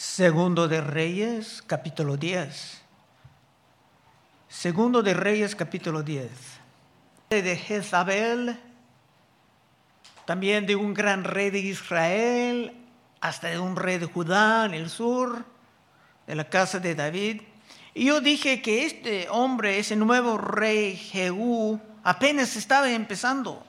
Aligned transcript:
Segundo 0.00 0.66
de 0.66 0.80
Reyes, 0.80 1.62
capítulo 1.66 2.16
10. 2.16 2.80
Segundo 4.48 5.02
de 5.02 5.12
Reyes, 5.12 5.54
capítulo 5.54 6.02
10. 6.02 6.30
De 7.28 7.56
Jezabel, 7.58 8.58
también 10.24 10.64
de 10.64 10.74
un 10.74 10.94
gran 10.94 11.22
rey 11.22 11.50
de 11.50 11.58
Israel, 11.58 12.72
hasta 13.20 13.48
de 13.48 13.58
un 13.58 13.76
rey 13.76 13.98
de 13.98 14.06
Judá 14.06 14.64
en 14.64 14.72
el 14.72 14.88
sur, 14.88 15.44
de 16.26 16.34
la 16.34 16.48
casa 16.48 16.78
de 16.78 16.94
David. 16.94 17.42
Y 17.92 18.06
yo 18.06 18.22
dije 18.22 18.62
que 18.62 18.86
este 18.86 19.28
hombre, 19.28 19.78
ese 19.78 19.96
nuevo 19.96 20.38
rey 20.38 20.96
Jehú, 20.96 21.78
apenas 22.02 22.56
estaba 22.56 22.90
empezando. 22.90 23.62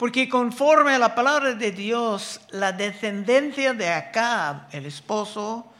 Porque 0.00 0.30
conforme 0.30 0.94
a 0.94 0.98
la 0.98 1.14
palabra 1.14 1.52
de 1.52 1.72
Dios, 1.72 2.40
la 2.48 2.72
descendencia 2.72 3.74
de 3.74 3.90
Acab, 3.90 4.62
el 4.72 4.86
esposo 4.86 5.70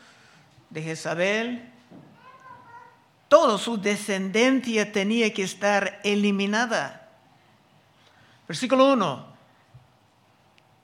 de 0.68 0.82
Jezabel, 0.82 1.72
toda 3.28 3.56
su 3.56 3.80
descendencia 3.80 4.92
tenía 4.92 5.32
que 5.32 5.44
estar 5.44 6.00
eliminada. 6.04 7.08
Versículo 8.46 8.92
1. 8.92 9.26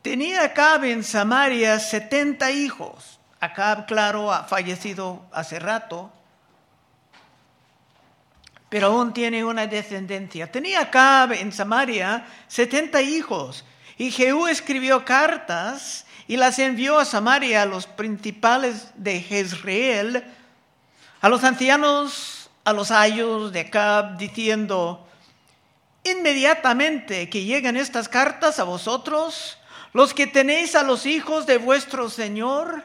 Tenía 0.01 0.43
Acab 0.43 0.85
en 0.85 1.05
Samaria 1.05 1.79
70 1.79 2.51
hijos. 2.53 3.21
Acab, 3.39 3.85
claro, 3.85 4.33
ha 4.33 4.45
fallecido 4.45 5.27
hace 5.31 5.59
rato 5.59 6.11
pero 8.69 8.89
aún 8.89 9.13
tiene 9.13 9.45
una 9.45 9.67
descendencia. 9.67 10.51
Tenía 10.51 10.81
Acab 10.81 11.33
en 11.33 11.53
Samaria 11.53 12.27
70 12.49 13.03
hijos, 13.03 13.65
y 13.99 14.11
Jehú 14.11 14.47
escribió 14.47 15.05
cartas 15.05 16.05
y 16.29 16.37
las 16.37 16.59
envió 16.59 16.99
a 16.99 17.05
Samaria 17.05 17.63
a 17.63 17.67
los 17.67 17.87
principales 17.87 18.89
de 18.97 19.21
Jezreel, 19.21 20.25
a 21.21 21.29
los 21.29 21.45
ancianos, 21.45 22.51
a 22.65 22.73
los 22.73 22.91
ayos 22.91 23.53
de 23.53 23.61
Acab, 23.61 24.19
diciendo, 24.19 25.09
inmediatamente 26.05 27.31
que 27.31 27.45
lleguen 27.45 27.77
estas 27.77 28.09
cartas 28.09 28.59
a 28.59 28.65
vosotros, 28.65 29.59
los 29.93 30.13
que 30.13 30.27
tenéis 30.27 30.75
a 30.75 30.83
los 30.83 31.07
hijos 31.07 31.47
de 31.47 31.59
vuestro 31.59 32.11
Señor, 32.11 32.85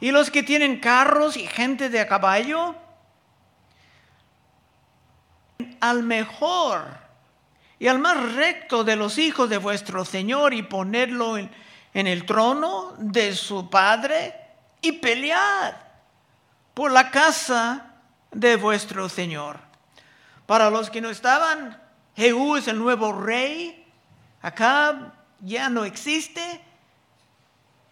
y 0.00 0.10
los 0.10 0.30
que 0.30 0.42
tienen 0.42 0.80
carros 0.80 1.36
y 1.36 1.46
gente 1.46 1.88
de 1.88 2.00
a 2.00 2.08
caballo, 2.08 2.74
al 5.80 6.02
mejor 6.02 7.04
y 7.78 7.88
al 7.88 7.98
más 7.98 8.32
recto 8.34 8.84
de 8.84 8.96
los 8.96 9.18
hijos 9.18 9.50
de 9.50 9.58
vuestro 9.58 10.04
Señor 10.04 10.54
y 10.54 10.62
ponerlo 10.62 11.36
en, 11.36 11.50
el 11.92 12.24
trono 12.24 12.94
de 12.98 13.34
su 13.34 13.68
Padre 13.68 14.34
y 14.80 14.92
pelead 14.92 15.74
por 16.72 16.90
la 16.90 17.10
casa 17.10 17.92
de 18.32 18.56
vuestro 18.56 19.08
Señor. 19.08 19.58
Para 20.46 20.70
los 20.70 20.90
que 20.90 21.00
no 21.00 21.10
estaban, 21.10 21.80
Jehú 22.16 22.56
es 22.56 22.68
el 22.68 22.78
nuevo 22.78 23.12
rey, 23.12 23.86
acá 24.42 25.12
ya 25.40 25.68
no 25.68 25.84
existe, 25.84 26.60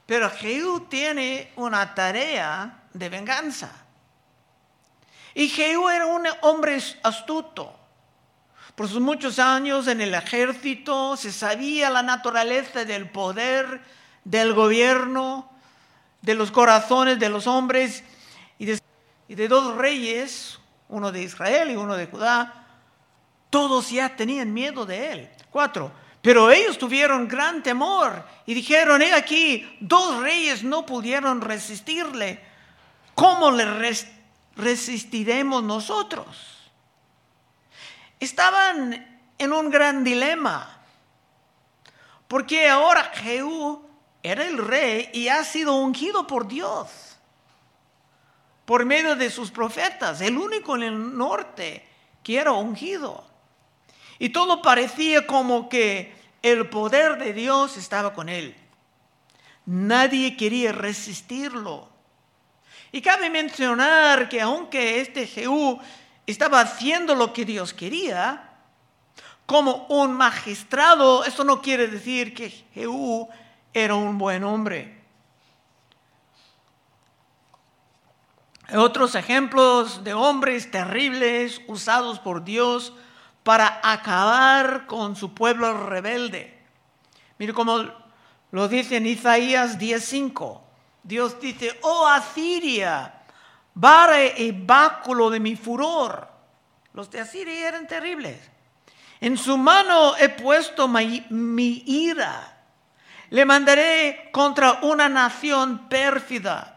pero 0.07 0.31
Jehú 0.31 0.87
tiene 0.89 1.53
una 1.57 1.95
tarea 1.95 2.83
de 2.93 3.09
venganza. 3.09 3.82
Y 5.35 5.49
Jehú 5.49 5.89
era 5.89 6.07
un 6.07 6.27
hombre 6.43 6.79
astuto. 7.03 7.79
Por 8.75 8.89
sus 8.89 9.01
muchos 9.01 9.39
años 9.39 9.87
en 9.87 10.01
el 10.01 10.15
ejército 10.15 11.17
se 11.17 11.31
sabía 11.31 11.91
la 11.91 12.03
naturaleza 12.03 12.85
del 12.85 13.11
poder, 13.11 13.83
del 14.25 14.55
gobierno, 14.55 15.51
de 16.23 16.35
los 16.35 16.51
corazones 16.51 17.19
de 17.19 17.29
los 17.29 17.47
hombres 17.47 18.03
y 18.59 18.67
de, 19.35 19.49
dos 19.49 19.77
reyes, 19.77 20.59
uno 20.89 21.13
de 21.13 21.23
Israel 21.23 21.71
y 21.71 21.77
uno 21.77 21.97
de 21.97 22.07
Judá. 22.07 22.67
Todos 23.51 23.91
ya 23.91 24.17
tenían 24.17 24.55
miedo 24.55 24.87
de 24.87 25.13
él. 25.13 25.31
Cuatro. 25.51 25.93
Pero 26.23 26.51
ellos 26.51 26.79
tuvieron 26.79 27.27
gran 27.27 27.63
temor 27.63 28.25
y 28.47 28.55
dijeron, 28.55 29.03
he 29.03 29.13
aquí, 29.13 29.77
dos 29.81 30.23
reyes 30.23 30.63
no 30.63 30.87
pudieron 30.87 31.41
resistirle. 31.41 32.41
¿Cómo 33.15 33.51
le 33.51 33.65
resistiremos 34.57 35.63
nosotros? 35.63 36.71
Estaban 38.21 39.21
en 39.39 39.53
un 39.53 39.71
gran 39.71 40.05
dilema, 40.05 40.79
porque 42.29 42.69
ahora 42.69 43.05
Jehú 43.15 43.85
era 44.23 44.47
el 44.47 44.59
rey 44.59 45.11
y 45.13 45.29
ha 45.29 45.45
sido 45.45 45.77
ungido 45.77 46.27
por 46.27 46.47
Dios 46.47 47.13
por 48.65 48.85
medio 48.85 49.17
de 49.17 49.31
sus 49.31 49.51
profetas, 49.51 50.21
el 50.21 50.39
único 50.39 50.77
en 50.77 50.83
el 50.83 51.17
norte 51.19 51.87
que 52.23 52.39
era 52.39 52.53
ungido. 52.53 53.25
Y 54.19 54.31
todo 54.31 54.63
parecía 54.63 55.27
como 55.27 55.69
que 55.69 56.15
el 56.43 56.69
poder 56.69 57.19
de 57.19 57.33
Dios 57.33 57.77
estaba 57.77 58.15
con 58.15 58.29
él. 58.29 58.57
Nadie 59.67 60.37
quería 60.37 60.73
resistirlo. 60.73 61.89
Y 62.93 63.01
cabe 63.01 63.31
mencionar 63.31 64.29
que 64.29 64.41
aunque 64.41 65.01
este 65.01 65.27
Jehú 65.27 65.81
estaba 66.27 66.61
haciendo 66.61 67.15
lo 67.15 67.33
que 67.33 67.47
Dios 67.47 67.73
quería, 67.73 68.51
como 69.47 69.87
un 69.89 70.13
magistrado, 70.13 71.25
eso 71.25 71.43
no 71.43 71.63
quiere 71.63 71.89
decir 71.89 72.35
que 72.35 72.51
Jehú 72.75 73.29
era 73.73 73.95
un 73.95 74.19
buen 74.19 74.45
hombre. 74.45 75.03
Otros 78.75 79.15
ejemplos 79.15 80.05
de 80.05 80.15
hombres 80.15 80.71
terribles 80.71 81.61
usados 81.67 82.19
por 82.19 82.45
Dios 82.45 82.93
para 83.43 83.81
acabar 83.83 84.87
con 84.87 85.17
su 85.17 85.35
pueblo 85.35 85.87
rebelde. 85.87 86.59
Mire 87.39 87.53
cómo 87.53 87.85
lo 88.51 88.69
dice 88.69 88.97
en 88.97 89.07
Isaías 89.07 89.79
10:5. 89.79 90.72
Dios 91.03 91.41
dice, 91.41 91.79
oh 91.83 92.07
Asiria, 92.07 93.13
vara 93.75 94.25
y 94.25 94.53
báculo 94.53 95.31
de 95.31 95.41
mi 95.41 95.57
furor. 95.57 96.29
Los 96.95 97.11
de 97.11 97.21
Asiria 97.21 97.69
eran 97.69 97.87
terribles. 97.87 98.39
En 99.21 99.37
su 99.37 99.57
mano 99.57 100.17
he 100.17 100.29
puesto 100.29 100.89
mi, 100.89 101.83
ira. 101.87 102.59
Le 103.31 103.45
mandaré 103.45 104.31
contra 104.33 104.81
una 104.83 105.09
nación 105.09 105.89
pérfida. 105.89 106.69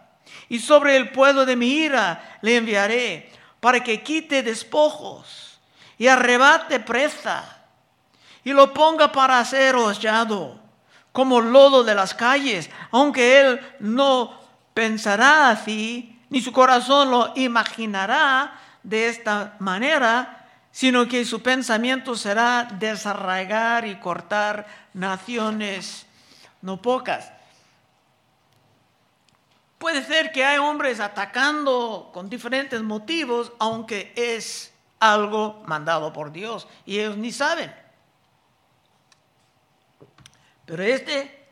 Y 0.47 0.59
sobre 0.59 0.95
el 0.95 1.11
pueblo 1.11 1.45
de 1.45 1.55
mi 1.55 1.67
ira 1.67 2.37
le 2.41 2.55
enviaré 2.55 3.31
para 3.59 3.83
que 3.83 4.03
quite 4.03 4.43
despojos 4.43 5.59
y 5.97 6.07
arrebate 6.07 6.79
presa 6.79 7.63
y 8.43 8.53
lo 8.53 8.73
ponga 8.73 9.11
para 9.11 9.43
ser 9.43 9.75
hollado 9.75 10.64
como 11.15 11.39
lodo 11.39 11.85
de 11.85 11.95
las 11.95 12.13
calles, 12.13 12.69
aunque 12.91 13.39
él 13.39 13.61
no 13.79 14.37
pensará 14.73 15.49
así, 15.49 16.19
ni 16.29 16.41
su 16.41 16.51
corazón 16.51 17.09
lo 17.09 17.31
imaginará 17.37 18.59
de 18.83 19.07
esta 19.07 19.55
manera, 19.59 20.45
sino 20.73 21.07
que 21.07 21.23
su 21.23 21.41
pensamiento 21.41 22.17
será 22.17 22.67
desarraigar 22.69 23.87
y 23.87 23.95
cortar 23.95 24.67
naciones, 24.93 26.05
no 26.61 26.81
pocas. 26.81 27.31
Puede 29.77 30.03
ser 30.03 30.33
que 30.33 30.43
hay 30.43 30.57
hombres 30.57 30.99
atacando 30.99 32.09
con 32.13 32.29
diferentes 32.29 32.83
motivos, 32.83 33.53
aunque 33.59 34.11
es 34.17 34.73
algo 34.99 35.63
mandado 35.65 36.11
por 36.11 36.33
Dios 36.33 36.67
y 36.85 36.99
ellos 36.99 37.15
ni 37.15 37.31
saben. 37.31 37.84
Pero 40.65 40.83
este 40.83 41.47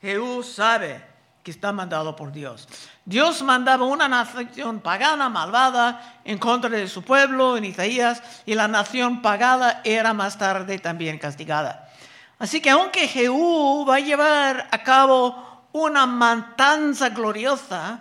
Jehú 0.00 0.42
sabe 0.42 1.04
que 1.42 1.50
está 1.50 1.72
mandado 1.72 2.16
por 2.16 2.32
Dios. 2.32 2.66
Dios 3.04 3.42
mandaba 3.42 3.84
una 3.84 4.08
nación 4.08 4.80
pagana, 4.80 5.28
malvada, 5.28 6.20
en 6.24 6.38
contra 6.38 6.70
de 6.70 6.88
su 6.88 7.02
pueblo 7.02 7.58
en 7.58 7.66
Isaías, 7.66 8.22
y 8.46 8.54
la 8.54 8.66
nación 8.66 9.20
pagada 9.20 9.82
era 9.84 10.14
más 10.14 10.38
tarde 10.38 10.78
también 10.78 11.18
castigada. 11.18 11.92
Así 12.38 12.62
que 12.62 12.70
aunque 12.70 13.06
Jehú 13.06 13.84
va 13.86 13.96
a 13.96 14.00
llevar 14.00 14.68
a 14.70 14.82
cabo 14.82 15.66
una 15.72 16.06
matanza 16.06 17.10
gloriosa, 17.10 18.00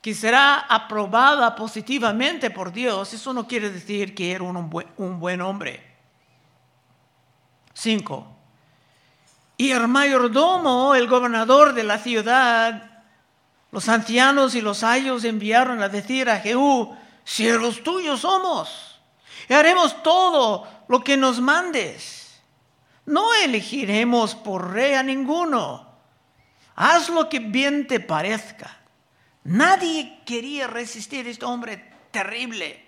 que 0.00 0.14
será 0.14 0.58
aprobada 0.58 1.54
positivamente 1.54 2.50
por 2.50 2.72
Dios, 2.72 3.12
eso 3.14 3.32
no 3.32 3.46
quiere 3.46 3.70
decir 3.70 4.14
que 4.14 4.32
era 4.32 4.44
un 4.44 4.68
buen, 4.68 4.86
un 4.98 5.18
buen 5.18 5.40
hombre. 5.40 5.82
Cinco, 7.72 8.33
y 9.56 9.70
el 9.70 9.86
mayordomo, 9.88 10.94
el 10.94 11.06
gobernador 11.08 11.74
de 11.74 11.84
la 11.84 11.98
ciudad, 11.98 13.02
los 13.70 13.88
ancianos 13.88 14.54
y 14.54 14.60
los 14.60 14.82
ayos 14.82 15.24
enviaron 15.24 15.82
a 15.82 15.88
decir 15.88 16.28
a 16.28 16.40
Jehú, 16.40 16.96
siervos 17.24 17.82
tuyos 17.82 18.20
somos, 18.20 19.00
y 19.48 19.52
haremos 19.54 20.02
todo 20.02 20.66
lo 20.88 21.02
que 21.02 21.16
nos 21.16 21.40
mandes. 21.40 22.40
No 23.06 23.34
elegiremos 23.34 24.34
por 24.34 24.72
rey 24.72 24.94
a 24.94 25.02
ninguno. 25.02 25.92
haz 26.76 27.08
lo 27.08 27.28
que 27.28 27.38
bien 27.38 27.86
te 27.86 28.00
parezca. 28.00 28.78
Nadie 29.44 30.22
quería 30.24 30.66
resistir 30.66 31.26
a 31.26 31.30
este 31.30 31.44
hombre 31.44 31.92
terrible. 32.10 32.84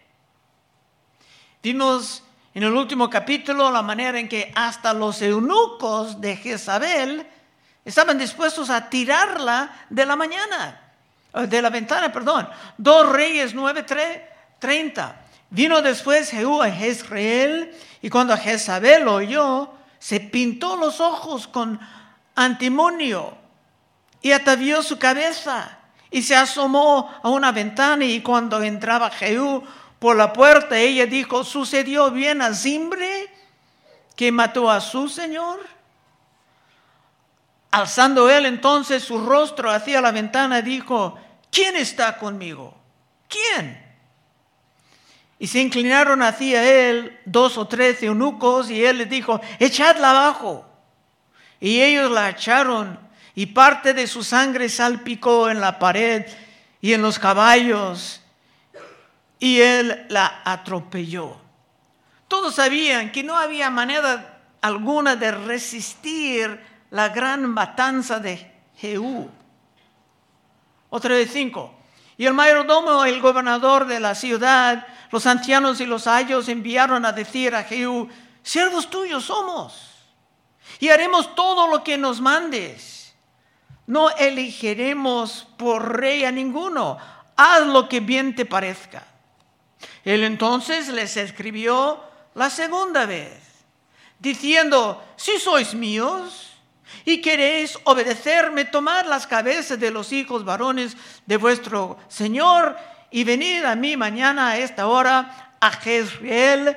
Vimos 1.62 2.22
en 2.56 2.62
el 2.62 2.72
último 2.72 3.10
capítulo 3.10 3.70
la 3.70 3.82
manera 3.82 4.18
en 4.18 4.30
que 4.30 4.50
hasta 4.54 4.94
los 4.94 5.20
eunucos 5.20 6.22
de 6.22 6.36
Jezabel 6.36 7.26
estaban 7.84 8.16
dispuestos 8.16 8.70
a 8.70 8.88
tirarla 8.88 9.84
de 9.90 10.06
la 10.06 10.16
mañana, 10.16 10.80
de 11.34 11.60
la 11.60 11.68
ventana, 11.68 12.10
perdón. 12.10 12.48
Dos 12.78 13.12
Reyes 13.12 13.54
9:30. 13.54 15.16
Vino 15.50 15.82
después 15.82 16.30
Jehú 16.30 16.62
a 16.62 16.70
Jezreel 16.70 17.76
y 18.00 18.08
cuando 18.08 18.34
Jezabel 18.38 19.06
oyó, 19.06 19.72
se 19.98 20.20
pintó 20.20 20.76
los 20.76 20.98
ojos 21.02 21.46
con 21.46 21.78
antimonio 22.34 23.36
y 24.22 24.32
atavió 24.32 24.82
su 24.82 24.98
cabeza 24.98 25.76
y 26.10 26.22
se 26.22 26.34
asomó 26.34 27.14
a 27.22 27.28
una 27.28 27.52
ventana 27.52 28.06
y 28.06 28.22
cuando 28.22 28.62
entraba 28.62 29.10
Jehú 29.10 29.62
por 29.98 30.16
la 30.16 30.32
puerta, 30.32 30.78
ella 30.78 31.06
dijo, 31.06 31.44
¿sucedió 31.44 32.10
bien 32.10 32.42
a 32.42 32.54
Zimbre 32.54 33.28
que 34.14 34.30
mató 34.30 34.70
a 34.70 34.80
su 34.80 35.08
señor? 35.08 35.60
Alzando 37.70 38.28
él 38.30 38.46
entonces 38.46 39.02
su 39.02 39.24
rostro 39.24 39.70
hacia 39.70 40.00
la 40.00 40.12
ventana, 40.12 40.62
dijo, 40.62 41.18
¿quién 41.50 41.76
está 41.76 42.18
conmigo? 42.18 42.74
¿Quién? 43.28 43.84
Y 45.38 45.46
se 45.46 45.60
inclinaron 45.60 46.22
hacia 46.22 46.64
él 46.64 47.18
dos 47.24 47.58
o 47.58 47.66
tres 47.66 48.02
eunucos 48.02 48.70
y 48.70 48.84
él 48.84 48.98
les 48.98 49.10
dijo, 49.10 49.40
echadla 49.58 50.10
abajo. 50.10 50.66
Y 51.60 51.80
ellos 51.80 52.10
la 52.10 52.30
echaron 52.30 52.98
y 53.34 53.46
parte 53.46 53.92
de 53.92 54.06
su 54.06 54.22
sangre 54.22 54.68
salpicó 54.68 55.50
en 55.50 55.60
la 55.60 55.78
pared 55.78 56.26
y 56.80 56.92
en 56.92 57.02
los 57.02 57.18
caballos 57.18 58.22
y 59.38 59.60
él 59.60 60.06
la 60.08 60.42
atropelló. 60.44 61.36
Todos 62.28 62.54
sabían 62.54 63.12
que 63.12 63.22
no 63.22 63.36
había 63.36 63.70
manera 63.70 64.40
alguna 64.60 65.16
de 65.16 65.30
resistir 65.30 66.60
la 66.90 67.08
gran 67.10 67.48
matanza 67.48 68.18
de 68.18 68.52
Jehú. 68.76 69.30
Otra 70.90 71.14
vez 71.14 71.30
cinco. 71.32 71.74
Y 72.16 72.26
el 72.26 72.34
mayordomo, 72.34 73.04
el 73.04 73.20
gobernador 73.20 73.86
de 73.86 74.00
la 74.00 74.14
ciudad, 74.14 74.86
los 75.10 75.26
ancianos 75.26 75.80
y 75.80 75.86
los 75.86 76.06
ayos 76.06 76.48
enviaron 76.48 77.04
a 77.04 77.12
decir 77.12 77.54
a 77.54 77.64
Jehú, 77.64 78.08
siervos 78.42 78.88
tuyos 78.88 79.24
somos, 79.24 79.92
y 80.80 80.88
haremos 80.88 81.34
todo 81.34 81.68
lo 81.68 81.84
que 81.84 81.98
nos 81.98 82.20
mandes 82.20 82.96
no 83.86 84.10
elegiremos 84.10 85.46
por 85.56 86.00
rey 86.00 86.24
a 86.24 86.32
ninguno. 86.32 86.98
Haz 87.36 87.66
lo 87.66 87.88
que 87.88 88.00
bien 88.00 88.34
te 88.34 88.44
parezca. 88.44 89.04
Él 90.06 90.22
entonces 90.22 90.86
les 90.86 91.16
escribió 91.16 92.00
la 92.36 92.48
segunda 92.48 93.06
vez, 93.06 93.42
diciendo, 94.20 95.04
si 95.16 95.36
sois 95.40 95.74
míos 95.74 96.52
y 97.04 97.20
queréis 97.20 97.76
obedecerme, 97.82 98.64
tomad 98.66 99.06
las 99.06 99.26
cabezas 99.26 99.80
de 99.80 99.90
los 99.90 100.12
hijos 100.12 100.44
varones 100.44 100.96
de 101.26 101.36
vuestro 101.36 101.98
Señor 102.06 102.76
y 103.10 103.24
venid 103.24 103.64
a 103.64 103.74
mí 103.74 103.96
mañana 103.96 104.50
a 104.50 104.58
esta 104.58 104.86
hora 104.86 105.56
a 105.58 105.70
Jezreel. 105.72 106.76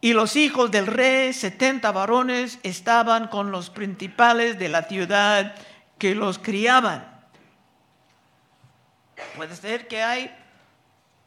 Y 0.00 0.14
los 0.14 0.36
hijos 0.36 0.70
del 0.70 0.86
rey, 0.86 1.34
setenta 1.34 1.92
varones, 1.92 2.58
estaban 2.62 3.28
con 3.28 3.50
los 3.50 3.68
principales 3.68 4.58
de 4.58 4.70
la 4.70 4.84
ciudad 4.84 5.54
que 5.98 6.14
los 6.14 6.38
criaban. 6.38 7.06
Puede 9.36 9.54
ser 9.54 9.86
que 9.86 10.02
hay 10.02 10.34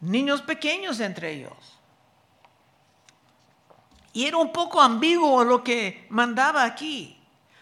niños 0.00 0.42
pequeños 0.42 1.00
entre 1.00 1.32
ellos. 1.32 1.78
Y 4.12 4.26
era 4.26 4.38
un 4.38 4.52
poco 4.52 4.80
ambiguo 4.80 5.44
lo 5.44 5.62
que 5.62 6.06
mandaba 6.10 6.64
aquí. 6.64 7.16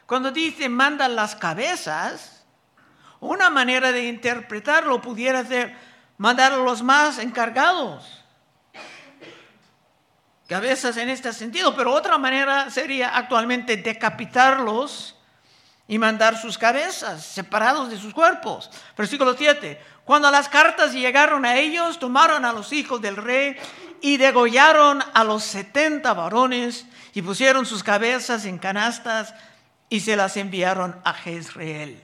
Cuando 0.07 0.31
dice 0.31 0.69
manda 0.69 1.07
las 1.09 1.37
cabezas, 1.37 2.47
una 3.21 3.51
manera 3.51 3.93
de 3.93 4.07
interpretarlo 4.07 5.03
pudiera 5.03 5.45
ser 5.45 5.77
mandar 6.17 6.53
a 6.53 6.57
los 6.57 6.83
más 6.83 7.19
encargados. 7.19 8.25
Cabezas 10.47 10.97
en 10.97 11.11
este 11.11 11.33
sentido, 11.35 11.77
pero 11.77 11.93
otra 11.93 12.17
manera 12.17 12.71
sería 12.71 13.15
actualmente 13.15 13.77
decapitarlos 13.77 15.18
y 15.89 15.99
mandar 15.99 16.37
sus 16.37 16.59
cabezas 16.59 17.25
separados 17.25 17.89
de 17.89 17.99
sus 17.99 18.13
cuerpos. 18.13 18.71
Versículo 18.97 19.35
7. 19.35 19.81
Cuando 20.05 20.31
las 20.31 20.49
cartas 20.49 20.93
llegaron 20.93 21.47
a 21.47 21.57
ellos, 21.57 21.99
tomaron 21.99 22.45
a 22.45 22.53
los 22.53 22.73
hijos 22.75 23.01
del 23.01 23.17
rey 23.17 23.57
y 24.03 24.19
degollaron 24.19 25.03
a 25.15 25.25
los 25.25 25.43
setenta 25.43 26.13
varones 26.13 26.87
y 27.15 27.23
pusieron 27.23 27.65
sus 27.65 27.83
cabezas 27.83 28.45
en 28.45 28.59
canastas 28.59 29.35
y 29.89 30.01
se 30.01 30.15
las 30.15 30.37
enviaron 30.37 31.01
a 31.05 31.15
Jezreel. 31.15 32.03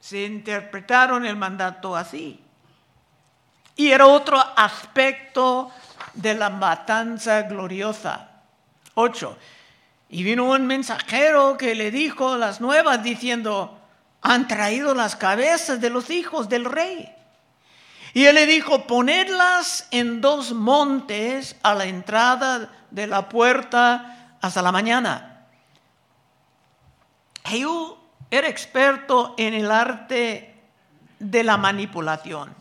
Se 0.00 0.24
interpretaron 0.24 1.24
el 1.24 1.36
mandato 1.36 1.96
así. 1.96 2.42
Y 3.76 3.92
era 3.92 4.06
otro 4.06 4.38
aspecto 4.56 5.70
de 6.14 6.34
la 6.34 6.50
matanza 6.50 7.42
gloriosa. 7.42 8.28
8. 8.94 9.38
Y 10.08 10.22
vino 10.22 10.44
un 10.44 10.66
mensajero 10.66 11.56
que 11.58 11.74
le 11.74 11.90
dijo 11.90 12.36
las 12.36 12.60
nuevas 12.60 13.02
diciendo, 13.02 13.78
han 14.22 14.48
traído 14.48 14.94
las 14.94 15.16
cabezas 15.16 15.80
de 15.80 15.90
los 15.90 16.10
hijos 16.10 16.48
del 16.48 16.64
rey. 16.64 17.14
Y 18.14 18.24
él 18.24 18.34
le 18.36 18.46
dijo, 18.46 18.86
ponedlas 18.86 19.86
en 19.90 20.20
dos 20.20 20.52
montes 20.52 21.56
a 21.62 21.74
la 21.74 21.84
entrada 21.84 22.70
de 22.90 23.06
la 23.06 23.28
puerta 23.28 24.36
hasta 24.40 24.62
la 24.62 24.72
mañana. 24.72 25.46
Jehú 27.44 27.96
era 28.30 28.48
experto 28.48 29.34
en 29.36 29.54
el 29.54 29.70
arte 29.70 30.54
de 31.18 31.44
la 31.44 31.56
manipulación. 31.56 32.54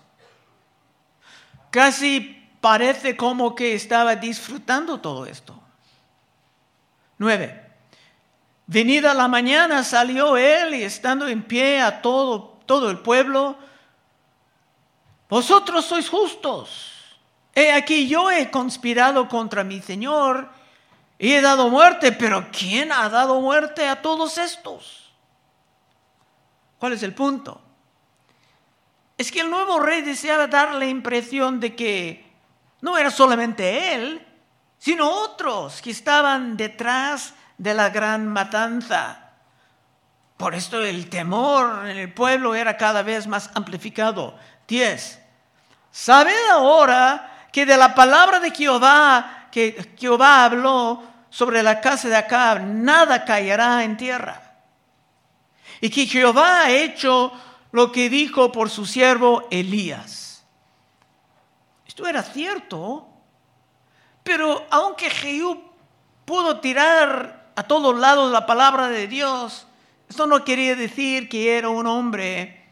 Casi 1.72 2.50
parece 2.62 3.16
como 3.16 3.56
que 3.56 3.74
estaba 3.74 4.16
disfrutando 4.16 5.00
todo 5.00 5.26
esto. 5.26 5.62
9. 7.18 7.66
Venida 8.68 9.14
la 9.14 9.28
mañana 9.28 9.84
salió 9.84 10.36
él 10.38 10.76
y 10.76 10.84
estando 10.84 11.28
en 11.28 11.44
pie 11.44 11.82
a 11.82 12.02
todo, 12.02 12.60
todo 12.66 12.90
el 12.90 13.00
pueblo, 13.00 13.58
vosotros 15.30 15.86
sois 15.86 16.10
justos. 16.10 16.94
He 17.56 17.72
aquí 17.72 18.08
yo 18.08 18.30
he 18.30 18.52
conspirado 18.52 19.28
contra 19.28 19.64
mi 19.64 19.82
Señor 19.82 20.50
y 21.18 21.32
he 21.32 21.42
dado 21.42 21.70
muerte, 21.70 22.12
pero 22.12 22.48
¿quién 22.52 22.92
ha 22.92 23.10
dado 23.10 23.42
muerte 23.42 23.88
a 23.88 24.02
todos 24.02 24.38
estos? 24.38 25.12
¿Cuál 26.78 26.94
es 26.94 27.04
el 27.04 27.14
punto? 27.14 27.62
Es 29.18 29.32
que 29.32 29.40
el 29.40 29.50
nuevo 29.50 29.80
rey 29.80 30.02
deseaba 30.02 30.46
dar 30.46 30.76
la 30.76 30.86
impresión 30.86 31.60
de 31.60 31.76
que 31.76 32.28
no 32.82 32.98
era 32.98 33.10
solamente 33.10 33.96
él, 33.96 34.27
sino 34.78 35.10
otros 35.10 35.82
que 35.82 35.92
estaban 35.92 36.56
detrás 36.58 37.34
de 37.58 37.74
la 37.74 37.90
gran 37.90 38.28
matanza. 38.28 39.28
Por 40.38 40.54
esto 40.54 40.84
el 40.84 41.10
temor 41.10 41.88
en 41.88 41.98
el 41.98 42.14
pueblo 42.14 42.54
era 42.54 42.78
cada 42.78 43.02
vez 43.02 43.26
más 43.26 43.50
amplificado. 43.56 44.38
10. 44.68 45.20
Sabed 45.92 46.50
ahora 46.52 47.48
que 47.52 47.66
de 47.66 47.76
la 47.76 47.96
palabra 47.96 48.40
de 48.40 48.52
Jehová, 48.52 49.48
que 49.52 49.96
Jehová 49.98 50.46
habló 50.46 51.04
sobre 51.30 51.64
la 51.64 51.82
casa 51.82 52.08
de 52.08 52.16
Acab, 52.16 52.62
nada 52.62 53.26
caerá 53.26 53.84
en 53.84 53.98
tierra. 53.98 54.42
Y 55.82 55.90
que 55.90 56.06
Jehová 56.06 56.64
ha 56.64 56.72
hecho 56.72 57.32
lo 57.72 57.92
que 57.92 58.10
dijo 58.10 58.52
por 58.52 58.70
su 58.70 58.86
siervo 58.86 59.48
Elías. 59.50 60.46
Esto 61.88 62.08
era 62.08 62.22
cierto 62.22 63.17
pero 64.28 64.68
aunque 64.70 65.10
Jehú 65.10 65.58
pudo 66.26 66.60
tirar 66.60 67.52
a 67.56 67.64
todos 67.64 67.98
lados 67.98 68.30
la 68.30 68.46
palabra 68.46 68.90
de 68.90 69.08
Dios, 69.08 69.66
esto 70.10 70.28
no 70.28 70.44
quería 70.44 70.76
decir 70.76 71.30
que 71.30 71.58
era 71.58 71.70
un 71.70 71.88
hombre 71.88 72.66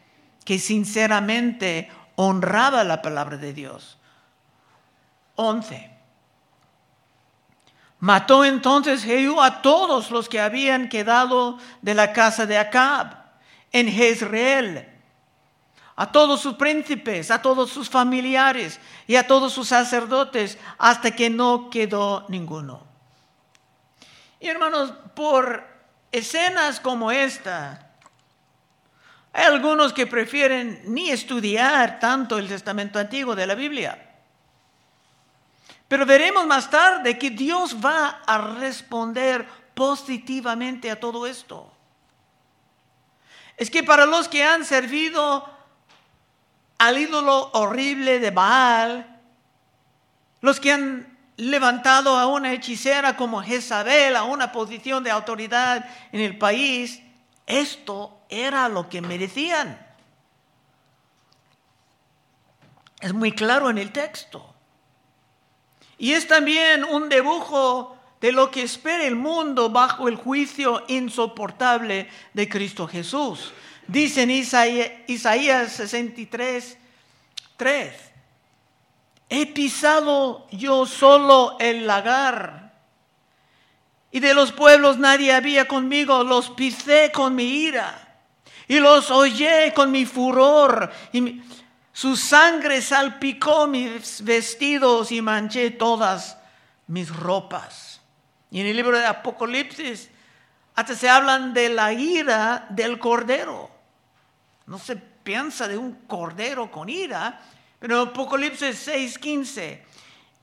que 0.44 0.58
sinceramente 0.58 1.90
honraba 2.16 2.84
la 2.84 3.00
palabra 3.00 3.38
de 3.38 3.54
Dios. 3.54 3.96
11. 5.36 5.90
Mató 8.00 8.44
entonces 8.44 9.02
Jehú 9.02 9.40
a 9.40 9.62
todos 9.62 10.10
los 10.10 10.28
que 10.28 10.40
habían 10.40 10.90
quedado 10.90 11.56
de 11.80 11.94
la 11.94 12.12
casa 12.12 12.44
de 12.44 12.58
Acab 12.58 13.16
en 13.72 13.90
Jezreel 13.90 14.95
a 15.96 16.12
todos 16.12 16.42
sus 16.42 16.54
príncipes, 16.54 17.30
a 17.30 17.40
todos 17.40 17.70
sus 17.70 17.88
familiares 17.88 18.78
y 19.06 19.16
a 19.16 19.26
todos 19.26 19.52
sus 19.52 19.68
sacerdotes, 19.68 20.58
hasta 20.78 21.10
que 21.10 21.30
no 21.30 21.70
quedó 21.70 22.26
ninguno. 22.28 22.84
Y 24.38 24.48
hermanos, 24.48 24.92
por 25.14 25.66
escenas 26.12 26.78
como 26.80 27.10
esta, 27.10 27.82
Hay 29.36 29.44
algunos 29.44 29.92
que 29.92 30.06
prefieren 30.06 30.80
ni 30.86 31.10
estudiar 31.10 32.00
tanto 32.00 32.38
el 32.38 32.48
Testamento 32.48 32.98
Antiguo 32.98 33.36
de 33.36 33.46
la 33.46 33.54
Biblia. 33.54 34.02
Pero 35.88 36.06
veremos 36.06 36.46
más 36.46 36.70
tarde 36.70 37.18
que 37.18 37.28
Dios 37.28 37.76
va 37.84 38.22
a 38.26 38.38
responder 38.38 39.46
positivamente 39.74 40.90
a 40.90 40.98
todo 40.98 41.26
esto. 41.26 41.70
Es 43.58 43.70
que 43.70 43.82
para 43.82 44.06
los 44.06 44.26
que 44.26 44.42
han 44.42 44.64
servido 44.64 45.55
al 46.78 46.98
ídolo 46.98 47.50
horrible 47.52 48.20
de 48.20 48.30
Baal, 48.30 49.20
los 50.40 50.60
que 50.60 50.72
han 50.72 51.18
levantado 51.36 52.16
a 52.16 52.26
una 52.26 52.52
hechicera 52.52 53.16
como 53.16 53.42
Jezabel 53.42 54.16
a 54.16 54.24
una 54.24 54.52
posición 54.52 55.04
de 55.04 55.10
autoridad 55.10 55.88
en 56.12 56.20
el 56.20 56.38
país, 56.38 57.02
esto 57.46 58.20
era 58.28 58.68
lo 58.68 58.88
que 58.88 59.00
merecían. 59.00 59.84
Es 63.00 63.12
muy 63.12 63.32
claro 63.32 63.70
en 63.70 63.78
el 63.78 63.92
texto. 63.92 64.54
Y 65.98 66.12
es 66.12 66.26
también 66.26 66.84
un 66.84 67.08
dibujo 67.08 67.96
de 68.20 68.32
lo 68.32 68.50
que 68.50 68.62
espera 68.62 69.04
el 69.04 69.16
mundo 69.16 69.70
bajo 69.70 70.08
el 70.08 70.16
juicio 70.16 70.82
insoportable 70.88 72.08
de 72.32 72.48
Cristo 72.48 72.86
Jesús. 72.88 73.52
Dice 73.88 74.22
en 74.22 74.30
Isaías, 74.32 75.72
63, 75.72 76.78
3, 77.56 77.94
he 79.28 79.46
pisado 79.46 80.46
yo 80.50 80.86
solo 80.86 81.56
el 81.60 81.86
lagar, 81.86 82.72
y 84.10 84.20
de 84.20 84.34
los 84.34 84.52
pueblos 84.52 84.98
nadie 84.98 85.32
había 85.32 85.68
conmigo, 85.68 86.24
los 86.24 86.50
pisé 86.50 87.12
con 87.12 87.34
mi 87.34 87.44
ira, 87.44 88.18
y 88.66 88.80
los 88.80 89.10
hollé 89.10 89.72
con 89.74 89.90
mi 89.90 90.04
furor, 90.04 90.90
y 91.12 91.42
su 91.92 92.16
sangre 92.16 92.82
salpicó 92.82 93.66
mis 93.66 94.22
vestidos 94.22 95.12
y 95.12 95.22
manché 95.22 95.70
todas 95.70 96.36
mis 96.88 97.08
ropas. 97.08 98.00
Y 98.50 98.60
en 98.60 98.66
el 98.66 98.76
libro 98.76 98.98
de 98.98 99.06
Apocalipsis 99.06 100.10
hasta 100.74 100.94
se 100.94 101.08
hablan 101.08 101.54
de 101.54 101.70
la 101.70 101.92
ira 101.92 102.66
del 102.68 102.98
cordero. 102.98 103.75
No 104.66 104.78
se 104.78 104.96
piensa 104.96 105.68
de 105.68 105.76
un 105.76 105.92
cordero 106.06 106.70
con 106.70 106.88
ira, 106.88 107.40
pero 107.78 108.02
en 108.02 108.08
Apocalipsis 108.08 108.88
6:15. 108.88 109.82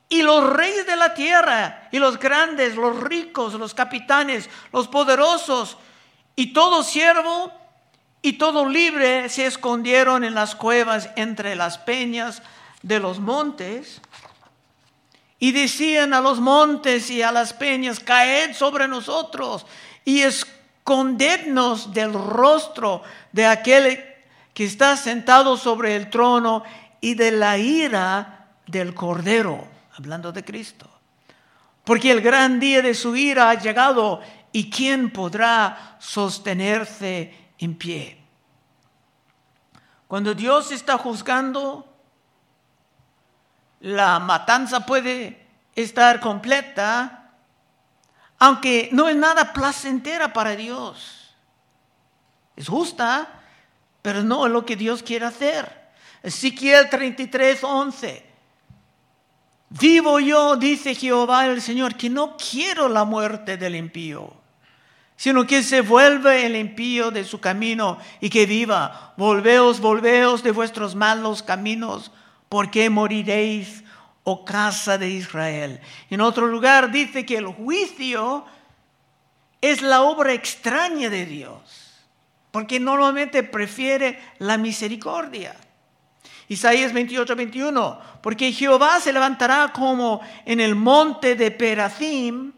Y 0.09 0.21
los 0.21 0.53
reyes 0.53 0.85
de 0.85 0.95
la 0.95 1.13
tierra, 1.13 1.89
y 1.91 1.99
los 1.99 2.19
grandes, 2.19 2.75
los 2.75 2.99
ricos, 2.99 3.53
los 3.53 3.73
capitanes, 3.73 4.49
los 4.71 4.87
poderosos, 4.87 5.77
y 6.35 6.53
todo 6.53 6.83
siervo 6.83 7.51
y 8.21 8.33
todo 8.33 8.67
libre 8.67 9.27
se 9.27 9.45
escondieron 9.45 10.23
en 10.23 10.33
las 10.33 10.55
cuevas 10.55 11.09
entre 11.17 11.55
las 11.55 11.77
peñas 11.77 12.41
de 12.81 12.99
los 12.99 13.19
montes. 13.19 14.01
Y 15.39 15.51
decían 15.51 16.13
a 16.13 16.21
los 16.21 16.39
montes 16.39 17.09
y 17.09 17.21
a 17.21 17.33
las 17.33 17.51
peñas, 17.51 17.99
caed 17.99 18.55
sobre 18.55 18.87
nosotros 18.87 19.65
y 20.05 20.21
escondednos 20.21 21.93
del 21.93 22.13
rostro 22.13 23.03
de 23.33 23.45
aquel 23.45 24.12
que 24.53 24.65
está 24.65 24.95
sentado 24.97 25.57
sobre 25.57 25.95
el 25.95 26.09
trono 26.09 26.63
y 27.01 27.15
de 27.15 27.31
la 27.31 27.57
ira 27.57 28.55
del 28.67 28.93
Cordero, 28.93 29.67
hablando 29.97 30.31
de 30.31 30.45
Cristo. 30.45 30.89
Porque 31.83 32.11
el 32.11 32.21
gran 32.21 32.59
día 32.59 32.81
de 32.81 32.93
su 32.93 33.15
ira 33.15 33.49
ha 33.49 33.55
llegado 33.55 34.21
y 34.51 34.69
¿quién 34.69 35.11
podrá 35.11 35.97
sostenerse 35.99 37.51
en 37.57 37.75
pie? 37.77 38.23
Cuando 40.07 40.33
Dios 40.33 40.71
está 40.71 40.97
juzgando, 40.97 41.91
la 43.79 44.19
matanza 44.19 44.85
puede 44.85 45.47
estar 45.75 46.19
completa, 46.19 47.31
aunque 48.39 48.89
no 48.91 49.09
es 49.09 49.15
nada 49.15 49.51
placentera 49.51 50.31
para 50.31 50.55
Dios. 50.55 51.35
Es 52.55 52.69
justa, 52.69 53.42
pero 54.03 54.21
no 54.21 54.45
es 54.45 54.51
lo 54.51 54.65
que 54.65 54.75
Dios 54.75 55.01
quiere 55.01 55.25
hacer. 55.25 55.81
Ezequiel 56.21 56.89
33, 56.89 57.63
11. 57.63 58.25
Vivo 59.69 60.19
yo, 60.19 60.57
dice 60.57 60.93
Jehová 60.93 61.47
el 61.47 61.61
Señor, 61.61 61.95
que 61.95 62.09
no 62.09 62.35
quiero 62.37 62.89
la 62.89 63.05
muerte 63.05 63.57
del 63.57 63.75
impío, 63.75 64.33
sino 65.15 65.47
que 65.47 65.63
se 65.63 65.79
vuelve 65.79 66.45
el 66.45 66.57
impío 66.57 67.11
de 67.11 67.23
su 67.23 67.39
camino 67.39 67.97
y 68.19 68.29
que 68.29 68.45
viva. 68.45 69.13
Volveos, 69.15 69.79
volveos 69.79 70.43
de 70.43 70.51
vuestros 70.51 70.95
malos 70.95 71.41
caminos, 71.41 72.11
porque 72.49 72.89
moriréis, 72.89 73.85
oh 74.25 74.43
casa 74.43 74.97
de 74.97 75.09
Israel. 75.09 75.79
En 76.09 76.19
otro 76.19 76.47
lugar 76.47 76.91
dice 76.91 77.25
que 77.25 77.37
el 77.37 77.47
juicio 77.47 78.45
es 79.61 79.81
la 79.81 80.01
obra 80.01 80.33
extraña 80.33 81.09
de 81.09 81.25
Dios 81.25 81.82
porque 82.53 82.79
normalmente 82.79 83.41
prefiere 83.41 84.21
la 84.37 84.59
misericordia. 84.59 85.55
Isaías 86.47 86.93
28, 86.93 87.35
21, 87.35 87.99
porque 88.21 88.53
Jehová 88.53 88.99
se 88.99 89.11
levantará 89.11 89.73
como 89.73 90.21
en 90.45 90.59
el 90.59 90.75
monte 90.75 91.33
de 91.33 91.49
Perazim, 91.49 92.53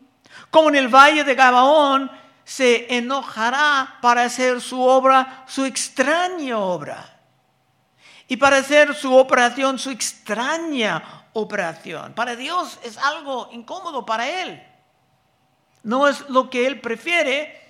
como 0.51 0.67
en 0.67 0.75
el 0.75 0.89
valle 0.89 1.23
de 1.23 1.33
Gabaón, 1.33 2.11
se 2.43 2.93
enojará 2.93 3.99
para 4.01 4.23
hacer 4.23 4.59
su 4.59 4.81
obra, 4.81 5.45
su 5.47 5.63
extraña 5.63 6.57
obra. 6.57 7.17
Y 8.27 8.35
para 8.35 8.57
hacer 8.57 8.95
su 8.95 9.15
operación, 9.15 9.79
su 9.79 9.91
extraña 9.91 11.23
operación. 11.31 12.11
Para 12.11 12.35
Dios 12.35 12.79
es 12.83 12.97
algo 12.97 13.47
incómodo 13.53 14.05
para 14.05 14.41
Él. 14.41 14.61
No 15.83 16.09
es 16.09 16.27
lo 16.27 16.49
que 16.49 16.67
Él 16.67 16.81
prefiere, 16.81 17.64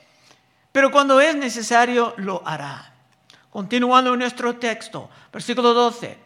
pero 0.75 0.91
cuando 0.91 1.21
es 1.21 1.33
necesario 1.37 2.13
lo 2.17 2.45
hará. 2.45 2.91
Continuando 3.49 4.11
en 4.11 4.19
nuestro 4.19 4.57
texto, 4.57 5.09
versículo 5.31 5.73
12. 5.73 6.17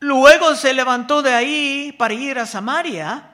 Luego 0.00 0.56
se 0.56 0.74
levantó 0.74 1.22
de 1.22 1.32
ahí 1.32 1.94
para 1.96 2.12
ir 2.12 2.40
a 2.40 2.44
Samaria. 2.44 3.30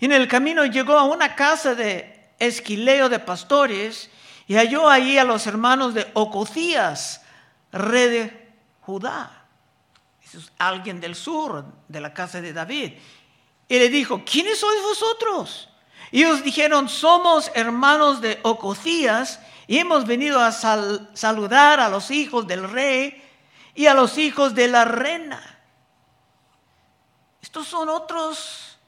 En 0.00 0.10
el 0.10 0.26
camino 0.26 0.64
llegó 0.64 0.98
a 0.98 1.04
una 1.04 1.36
casa 1.36 1.76
de 1.76 2.32
esquileo 2.40 3.08
de 3.08 3.20
pastores 3.20 4.10
y 4.48 4.56
halló 4.56 4.88
allí 4.88 5.16
a 5.16 5.22
los 5.22 5.46
hermanos 5.46 5.94
de 5.94 6.10
Ococías, 6.14 7.22
rey 7.70 8.08
de 8.08 8.52
Judá. 8.80 9.44
Es 10.24 10.50
alguien 10.58 11.00
del 11.00 11.14
sur, 11.14 11.64
de 11.86 12.00
la 12.00 12.12
casa 12.12 12.40
de 12.40 12.52
David. 12.52 12.94
Y 13.68 13.78
le 13.78 13.88
dijo, 13.88 14.24
¿quiénes 14.24 14.58
sois 14.58 14.82
vosotros? 14.82 15.68
Y 16.10 16.22
ellos 16.22 16.42
dijeron, 16.42 16.88
somos 16.88 17.50
hermanos 17.54 18.20
de 18.20 18.38
Ococías 18.42 19.40
y 19.66 19.78
hemos 19.78 20.06
venido 20.06 20.40
a 20.40 20.52
saludar 20.52 21.80
a 21.80 21.88
los 21.88 22.10
hijos 22.10 22.46
del 22.46 22.68
rey 22.70 23.22
y 23.74 23.86
a 23.86 23.94
los 23.94 24.16
hijos 24.18 24.54
de 24.54 24.68
la 24.68 24.84
reina. 24.84 25.60
Estos 27.42 27.66
son 27.66 27.88
otros 27.88 28.78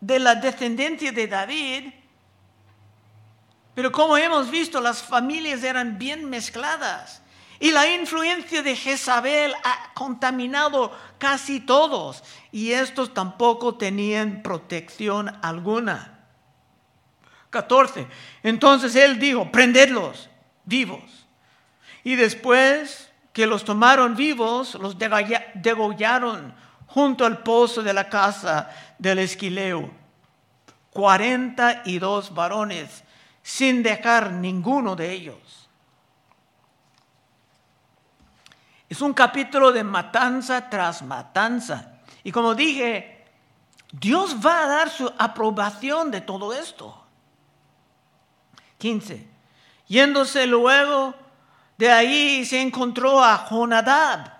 de 0.00 0.18
la 0.18 0.34
descendencia 0.34 1.12
de 1.12 1.26
David, 1.26 1.92
pero 3.76 3.92
como 3.92 4.16
hemos 4.16 4.50
visto, 4.50 4.80
las 4.80 5.02
familias 5.02 5.62
eran 5.62 5.98
bien 5.98 6.30
mezcladas. 6.30 7.20
Y 7.60 7.72
la 7.72 7.86
influencia 7.90 8.62
de 8.62 8.74
Jezabel 8.74 9.54
ha 9.64 9.92
contaminado 9.92 10.92
casi 11.18 11.60
todos. 11.60 12.24
Y 12.52 12.72
estos 12.72 13.12
tampoco 13.12 13.76
tenían 13.76 14.42
protección 14.42 15.38
alguna. 15.42 16.15
14. 17.50 18.06
Entonces 18.42 18.94
él 18.96 19.18
dijo, 19.18 19.50
prendedlos 19.50 20.28
vivos. 20.64 21.26
Y 22.04 22.14
después 22.16 23.10
que 23.32 23.46
los 23.46 23.64
tomaron 23.64 24.16
vivos, 24.16 24.74
los 24.76 24.96
degollaron 24.98 26.54
junto 26.86 27.26
al 27.26 27.42
pozo 27.42 27.82
de 27.82 27.92
la 27.92 28.08
casa 28.08 28.70
del 28.98 29.18
esquileo. 29.18 29.90
42 30.90 32.34
varones, 32.34 33.04
sin 33.42 33.82
dejar 33.82 34.32
ninguno 34.32 34.96
de 34.96 35.12
ellos. 35.12 35.68
Es 38.88 39.00
un 39.02 39.12
capítulo 39.12 39.72
de 39.72 39.84
matanza 39.84 40.70
tras 40.70 41.02
matanza. 41.02 41.98
Y 42.22 42.32
como 42.32 42.54
dije, 42.54 43.26
Dios 43.92 44.36
va 44.44 44.62
a 44.62 44.66
dar 44.66 44.90
su 44.90 45.12
aprobación 45.18 46.10
de 46.10 46.20
todo 46.20 46.52
esto. 46.52 47.05
15. 48.78 49.26
Yéndose 49.88 50.46
luego 50.46 51.14
de 51.76 51.90
ahí 51.90 52.44
se 52.44 52.60
encontró 52.60 53.22
a 53.22 53.36
Jonadab. 53.48 54.32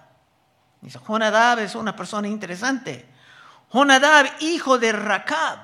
Dice, 0.81 0.99
Jonadab 0.99 1.59
es 1.59 1.75
una 1.75 1.95
persona 1.95 2.29
interesante. 2.29 3.07
Jonadab, 3.73 4.27
hijo 4.41 4.79
de 4.79 4.93
Racab. 4.93 5.59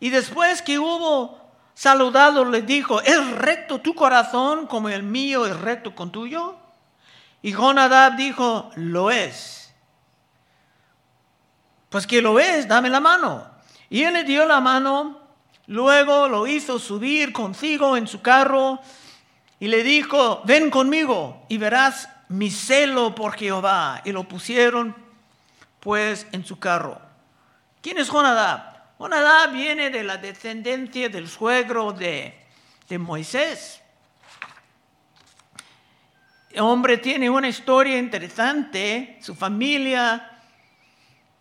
Y 0.00 0.10
después 0.10 0.62
que 0.62 0.78
hubo 0.78 1.38
saludado 1.74 2.44
le 2.44 2.62
dijo, 2.62 3.00
¿es 3.00 3.30
recto 3.32 3.80
tu 3.80 3.94
corazón 3.94 4.66
como 4.66 4.88
el 4.88 5.02
mío 5.02 5.46
es 5.46 5.58
recto 5.58 5.94
con 5.94 6.12
tuyo? 6.12 6.56
Y 7.40 7.52
Jonadab 7.52 8.16
dijo, 8.16 8.70
lo 8.76 9.10
es. 9.10 9.72
Pues 11.88 12.06
que 12.06 12.22
lo 12.22 12.38
es, 12.38 12.68
dame 12.68 12.88
la 12.88 13.00
mano. 13.00 13.46
Y 13.90 14.04
él 14.04 14.14
le 14.14 14.24
dio 14.24 14.46
la 14.46 14.60
mano, 14.60 15.20
luego 15.66 16.28
lo 16.28 16.46
hizo 16.46 16.78
subir 16.78 17.32
consigo 17.32 17.96
en 17.96 18.06
su 18.06 18.20
carro 18.20 18.80
y 19.60 19.68
le 19.68 19.82
dijo, 19.82 20.42
ven 20.44 20.70
conmigo 20.70 21.44
y 21.48 21.58
verás 21.58 22.08
mi 22.28 22.50
celo 22.50 23.14
por 23.14 23.34
Jehová. 23.34 24.02
Y 24.04 24.12
lo 24.12 24.24
pusieron 24.24 24.96
pues 25.80 26.26
en 26.32 26.44
su 26.44 26.58
carro. 26.58 27.00
¿Quién 27.80 27.98
es 27.98 28.08
Jonadab? 28.08 28.72
Jonadab 28.98 29.52
viene 29.52 29.90
de 29.90 30.02
la 30.02 30.16
descendencia 30.16 31.08
del 31.08 31.28
suegro 31.28 31.92
de, 31.92 32.34
de 32.88 32.98
Moisés. 32.98 33.80
El 36.50 36.60
hombre 36.60 36.98
tiene 36.98 37.30
una 37.30 37.48
historia 37.48 37.96
interesante, 37.98 39.18
su 39.22 39.34
familia 39.34 40.40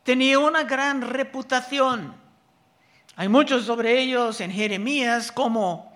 tenía 0.04 0.40
una 0.40 0.64
gran 0.64 1.02
reputación. 1.02 2.21
Hay 3.22 3.30
muchos 3.30 3.66
sobre 3.66 4.02
ellos 4.02 4.42
en 4.42 4.50
Jeremías, 4.50 5.32
como 5.32 5.94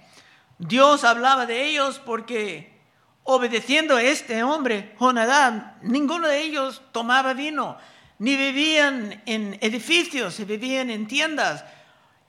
Dios 0.59 1.03
hablaba 1.03 1.47
de 1.47 1.65
ellos 1.65 1.99
porque 2.05 2.79
obedeciendo 3.23 3.95
a 3.95 4.03
este 4.03 4.43
hombre, 4.43 4.95
Jonadab, 4.99 5.81
ninguno 5.81 6.27
de 6.27 6.43
ellos 6.43 6.83
tomaba 6.91 7.33
vino, 7.33 7.79
ni 8.19 8.35
vivían 8.35 9.23
en 9.25 9.57
edificios, 9.61 10.35
se 10.35 10.45
vivían 10.45 10.91
en 10.91 11.07
tiendas. 11.07 11.65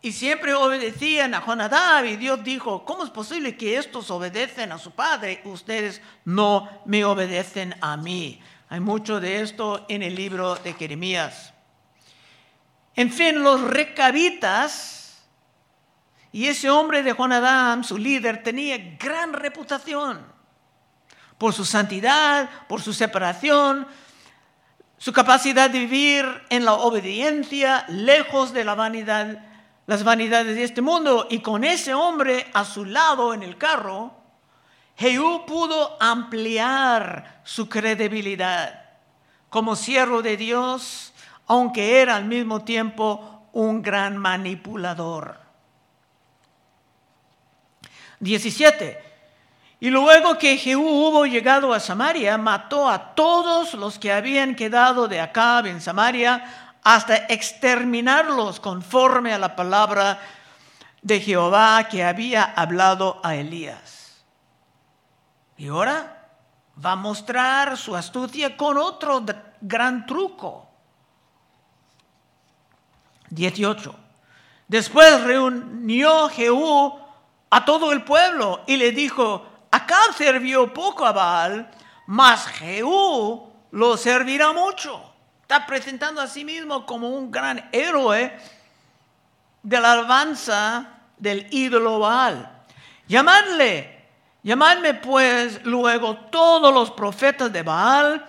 Y 0.01 0.13
siempre 0.13 0.55
obedecían 0.55 1.35
a 1.35 1.43
Jonadab 1.43 2.07
y 2.07 2.17
Dios 2.17 2.43
dijo, 2.43 2.87
¿cómo 2.87 3.05
es 3.05 3.11
posible 3.11 3.55
que 3.55 3.77
estos 3.77 4.11
obedecen 4.11 4.73
a 4.73 4.79
su 4.79 4.93
padre? 4.93 5.43
Ustedes 5.45 6.01
no 6.25 6.71
me 6.87 7.05
obedecen 7.05 7.75
a 7.83 7.99
mí. 7.99 8.41
Hay 8.71 8.81
mucho 8.81 9.21
de 9.21 9.43
esto 9.43 9.85
en 9.91 10.03
el 10.03 10.15
libro 10.15 10.55
de 10.55 10.73
Jeremías. 10.73 11.53
En 12.97 13.13
fin, 13.13 13.43
los 13.43 13.61
recabitas 13.61 15.23
y 16.33 16.49
ese 16.49 16.71
hombre 16.71 17.03
de 17.03 17.13
Jonadab, 17.13 17.85
su 17.85 17.99
líder, 17.99 18.43
tenía 18.43 18.77
gran 18.99 19.33
reputación 19.33 20.27
por 21.39 21.53
su 21.53 21.65
santidad, 21.65 22.49
por 22.69 22.81
su 22.83 22.93
separación, 22.93 23.87
su 24.99 25.13
capacidad 25.13 25.69
de 25.69 25.81
vivir 25.81 26.25
en 26.49 26.65
la 26.65 26.73
obediencia, 26.73 27.85
lejos 27.89 28.53
de 28.53 28.65
la 28.65 28.75
vanidad, 28.75 29.45
las 29.87 30.03
vanidades 30.03 30.57
de 30.57 30.65
este 30.65 30.81
mundo. 30.81 31.27
Y 31.31 31.41
con 31.41 31.65
ese 31.65 31.93
hombre 31.93 32.51
a 32.55 32.65
su 32.65 32.87
lado 32.87 33.35
en 33.35 33.43
el 33.43 33.59
carro, 33.59 34.15
Jehú 34.97 35.45
pudo 35.47 35.99
ampliar 36.01 37.43
su 37.45 37.69
credibilidad 37.69 38.85
como 39.51 39.77
siervo 39.77 40.23
de 40.23 40.37
Dios, 40.37 41.13
aunque 41.47 42.01
era 42.01 42.17
al 42.17 42.25
mismo 42.25 42.63
tiempo 42.63 43.49
un 43.53 43.83
gran 43.83 44.17
manipulador. 44.17 45.39
17. 48.21 49.05
Y 49.79 49.91
luego 49.91 50.39
que 50.39 50.57
Jehú 50.57 50.83
hubo 50.83 51.27
llegado 51.27 51.75
a 51.75 51.81
Samaria, 51.81 52.39
mató 52.39 52.89
a 52.89 53.15
todos 53.15 53.75
los 53.75 53.99
que 53.99 54.13
habían 54.13 54.55
quedado 54.55 55.07
de 55.07 55.21
Acab 55.21 55.67
en 55.67 55.81
Samaria 55.81 56.73
hasta 56.83 57.17
exterminarlos 57.17 58.59
conforme 58.61 59.35
a 59.35 59.39
la 59.39 59.55
palabra 59.55 60.19
de 61.03 61.21
Jehová 61.21 61.89
que 61.91 62.05
había 62.05 62.45
hablado 62.45 63.21
a 63.23 63.37
Elías. 63.37 64.25
Y 65.59 65.69
ahora 65.69 66.29
va 66.85 66.93
a 66.93 66.97
mostrar 66.97 67.77
su 67.77 67.95
astucia 67.97 68.57
con 68.57 68.79
otro 68.79 69.25
gran 69.61 70.07
truco. 70.07 70.66
18. 73.31 73.95
Después 74.69 75.23
reunió 75.23 76.29
Jehú 76.29 76.99
a 77.51 77.65
todo 77.65 77.93
el 77.93 78.03
pueblo 78.03 78.63
y 78.67 78.77
le 78.77 78.93
dijo, 78.93 79.47
Acá 79.71 79.99
sirvió 80.17 80.73
poco 80.73 81.05
a 81.05 81.13
Baal, 81.13 81.71
mas 82.07 82.47
Jehú 82.47 83.53
lo 83.73 83.97
servirá 83.97 84.53
mucho. 84.53 85.03
Está 85.43 85.67
presentando 85.67 86.21
a 86.21 86.27
sí 86.27 86.45
mismo 86.45 86.87
como 86.87 87.11
un 87.11 87.31
gran 87.31 87.69
héroe 87.73 88.37
de 89.63 89.81
la 89.81 89.93
alabanza 89.93 90.89
del 91.19 91.47
ídolo 91.51 91.99
Baal. 91.99 92.65
Llamadle, 93.07 94.05
llamadme 94.43 94.95
pues 94.95 95.65
luego 95.65 96.17
todos 96.31 96.73
los 96.73 96.91
profetas 96.91 97.53
de 97.53 97.63
Baal, 97.63 98.25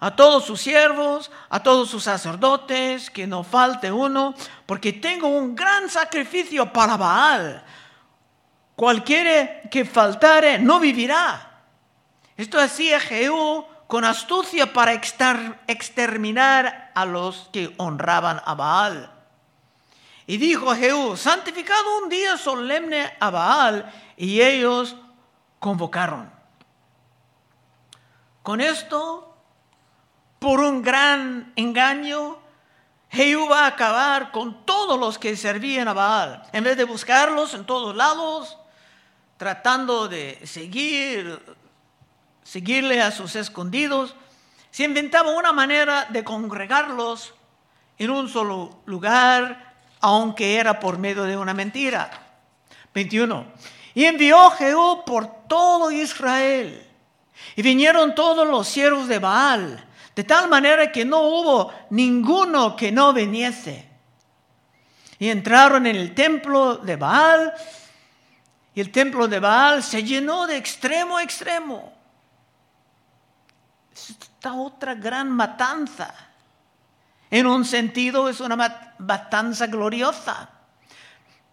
a 0.00 0.16
todos 0.16 0.44
sus 0.44 0.60
siervos, 0.60 1.30
a 1.48 1.62
todos 1.62 1.90
sus 1.90 2.04
sacerdotes, 2.04 3.10
que 3.10 3.26
no 3.26 3.44
falte 3.44 3.92
uno, 3.92 4.34
porque 4.66 4.92
tengo 4.94 5.28
un 5.28 5.54
gran 5.54 5.88
sacrificio 5.88 6.72
para 6.72 6.96
Baal 6.96 7.64
Cualquiera 8.80 9.60
que 9.68 9.84
faltare 9.84 10.58
no 10.58 10.80
vivirá. 10.80 11.60
Esto 12.34 12.58
hacía 12.58 12.98
Jehú 12.98 13.66
con 13.86 14.06
astucia 14.06 14.72
para 14.72 14.94
exterminar 14.94 16.90
a 16.94 17.04
los 17.04 17.50
que 17.52 17.74
honraban 17.76 18.40
a 18.42 18.54
Baal. 18.54 19.12
Y 20.26 20.38
dijo 20.38 20.74
Jehú, 20.74 21.14
santificado 21.18 22.02
un 22.02 22.08
día 22.08 22.38
solemne 22.38 23.12
a 23.20 23.28
Baal, 23.28 23.92
y 24.16 24.40
ellos 24.40 24.96
convocaron. 25.58 26.32
Con 28.42 28.62
esto, 28.62 29.29
por 30.40 30.60
un 30.60 30.82
gran 30.82 31.52
engaño, 31.54 32.38
Jehú 33.10 33.46
va 33.46 33.64
a 33.64 33.68
acabar 33.68 34.32
con 34.32 34.64
todos 34.64 34.98
los 34.98 35.18
que 35.18 35.36
servían 35.36 35.86
a 35.86 35.92
Baal. 35.92 36.42
En 36.52 36.64
vez 36.64 36.76
de 36.76 36.84
buscarlos 36.84 37.52
en 37.54 37.66
todos 37.66 37.94
lados, 37.94 38.56
tratando 39.36 40.08
de 40.08 40.40
seguir, 40.44 41.40
seguirle 42.42 43.02
a 43.02 43.10
sus 43.10 43.36
escondidos, 43.36 44.14
se 44.70 44.84
inventaba 44.84 45.36
una 45.36 45.52
manera 45.52 46.06
de 46.08 46.24
congregarlos 46.24 47.34
en 47.98 48.10
un 48.10 48.28
solo 48.28 48.80
lugar, 48.86 49.74
aunque 50.00 50.56
era 50.56 50.80
por 50.80 50.96
medio 50.96 51.24
de 51.24 51.36
una 51.36 51.52
mentira. 51.52 52.10
21. 52.94 53.44
Y 53.94 54.06
envió 54.06 54.50
Jehú 54.52 55.04
por 55.04 55.46
todo 55.48 55.90
Israel. 55.90 56.86
Y 57.56 57.62
vinieron 57.62 58.14
todos 58.14 58.48
los 58.48 58.68
siervos 58.68 59.06
de 59.06 59.18
Baal, 59.18 59.86
de 60.14 60.24
tal 60.24 60.48
manera 60.48 60.90
que 60.90 61.04
no 61.04 61.20
hubo 61.20 61.72
ninguno 61.90 62.76
que 62.76 62.90
no 62.90 63.12
viniese. 63.12 63.88
Y 65.18 65.28
entraron 65.28 65.86
en 65.86 65.96
el 65.96 66.14
templo 66.14 66.76
de 66.76 66.96
Baal 66.96 67.54
y 68.74 68.80
el 68.80 68.90
templo 68.90 69.28
de 69.28 69.38
Baal 69.38 69.82
se 69.82 70.02
llenó 70.02 70.46
de 70.46 70.56
extremo 70.56 71.16
a 71.16 71.22
extremo. 71.22 71.92
Esta 73.92 74.54
otra 74.54 74.94
gran 74.94 75.30
matanza. 75.30 76.14
En 77.30 77.46
un 77.46 77.64
sentido 77.64 78.28
es 78.28 78.40
una 78.40 78.56
matanza 78.98 79.66
gloriosa. 79.66 80.48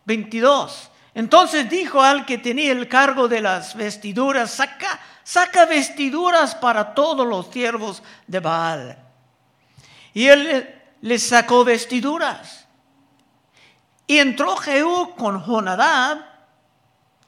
22. 0.06 0.92
Entonces 1.14 1.70
dijo 1.70 2.02
al 2.02 2.26
que 2.26 2.38
tenía 2.38 2.72
el 2.72 2.88
cargo 2.88 3.28
de 3.28 3.42
las 3.42 3.76
vestiduras, 3.76 4.52
saca, 4.52 5.00
saca 5.28 5.66
vestiduras 5.66 6.56
para 6.56 6.94
todos 6.94 7.28
los 7.28 7.48
siervos 7.48 8.02
de 8.28 8.40
Baal. 8.40 8.98
Y 10.14 10.26
él 10.26 10.74
les 11.02 11.22
sacó 11.28 11.66
vestiduras. 11.66 12.66
Y 14.08 14.20
entró 14.20 14.56
Jehú 14.56 15.16
con 15.18 15.44
Jonadab 15.44 16.20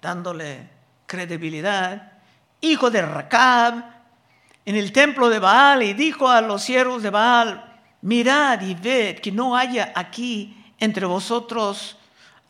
dándole 0.02 0.70
credibilidad, 1.08 2.14
hijo 2.62 2.90
de 2.90 3.02
Racab, 3.02 3.84
en 4.64 4.76
el 4.78 4.94
templo 4.94 5.28
de 5.28 5.40
Baal 5.40 5.84
y 5.84 5.92
dijo 5.92 6.30
a 6.30 6.40
los 6.40 6.64
siervos 6.64 7.04
de 7.04 7.10
Baal, 7.10 7.82
mirad 8.02 8.62
y 8.62 8.76
ved 8.76 9.20
que 9.20 9.34
no 9.34 9.58
haya 9.58 9.92
aquí 9.94 10.56
entre 10.80 11.06
vosotros 11.06 11.98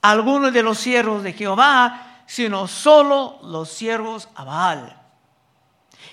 alguno 0.03 0.51
de 0.51 0.61
los 0.61 0.77
siervos 0.77 1.23
de 1.23 1.33
Jehová, 1.33 2.21
sino 2.27 2.67
solo 2.67 3.39
los 3.41 3.69
siervos 3.69 4.29
a 4.35 4.43
Baal. 4.43 4.98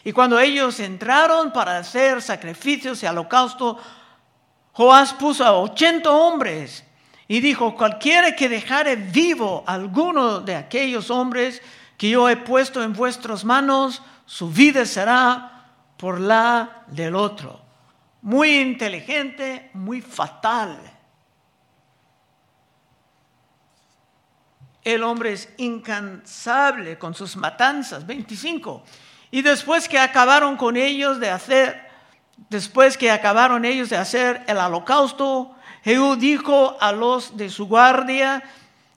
Y 0.04 0.12
cuando 0.12 0.38
ellos 0.38 0.80
entraron 0.80 1.52
para 1.52 1.78
hacer 1.78 2.22
sacrificios 2.22 3.02
y 3.02 3.06
holocausto, 3.06 3.78
Joás 4.72 5.12
puso 5.14 5.44
a 5.44 5.52
ochenta 5.52 6.10
hombres 6.10 6.84
y 7.28 7.40
dijo, 7.40 7.74
cualquiera 7.74 8.36
que 8.36 8.48
dejare 8.48 8.96
vivo 8.96 9.64
alguno 9.66 10.40
de 10.40 10.54
aquellos 10.54 11.10
hombres 11.10 11.62
que 11.96 12.10
yo 12.10 12.28
he 12.28 12.36
puesto 12.36 12.82
en 12.82 12.92
vuestras 12.92 13.44
manos, 13.44 14.02
su 14.26 14.50
vida 14.50 14.84
será 14.84 15.72
por 15.96 16.20
la 16.20 16.84
del 16.88 17.16
otro. 17.16 17.60
Muy 18.22 18.58
inteligente, 18.58 19.70
muy 19.72 20.02
fatal. 20.02 20.78
el 24.86 25.02
hombre 25.02 25.32
es 25.32 25.48
incansable 25.56 26.96
con 26.96 27.12
sus 27.12 27.34
matanzas. 27.36 28.06
25. 28.06 28.84
Y 29.30 29.42
después 29.42 29.88
que 29.88 29.98
acabaron 29.98 30.56
con 30.56 30.76
ellos 30.76 31.18
de 31.18 31.30
hacer, 31.30 31.88
después 32.48 32.96
que 32.96 33.10
acabaron 33.10 33.64
ellos 33.64 33.90
de 33.90 33.96
hacer 33.96 34.44
el 34.46 34.58
holocausto, 34.58 35.54
Jehú 35.84 36.16
dijo 36.16 36.76
a 36.80 36.92
los 36.92 37.36
de 37.36 37.50
su 37.50 37.66
guardia 37.66 38.42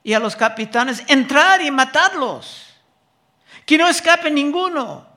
y 0.04 0.14
a 0.14 0.20
los 0.20 0.36
capitanes, 0.36 1.04
entrar 1.08 1.62
y 1.62 1.72
matarlos, 1.72 2.74
que 3.66 3.78
no 3.78 3.88
escape 3.88 4.32
ninguno. 4.32 5.08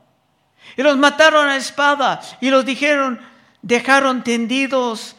Y 0.77 0.83
los 0.83 0.97
mataron 0.97 1.49
a 1.49 1.57
espada 1.57 2.21
y 2.41 2.51
los 2.51 2.65
dijeron, 2.65 3.21
dejaron 3.63 4.25
tendidos 4.25 5.17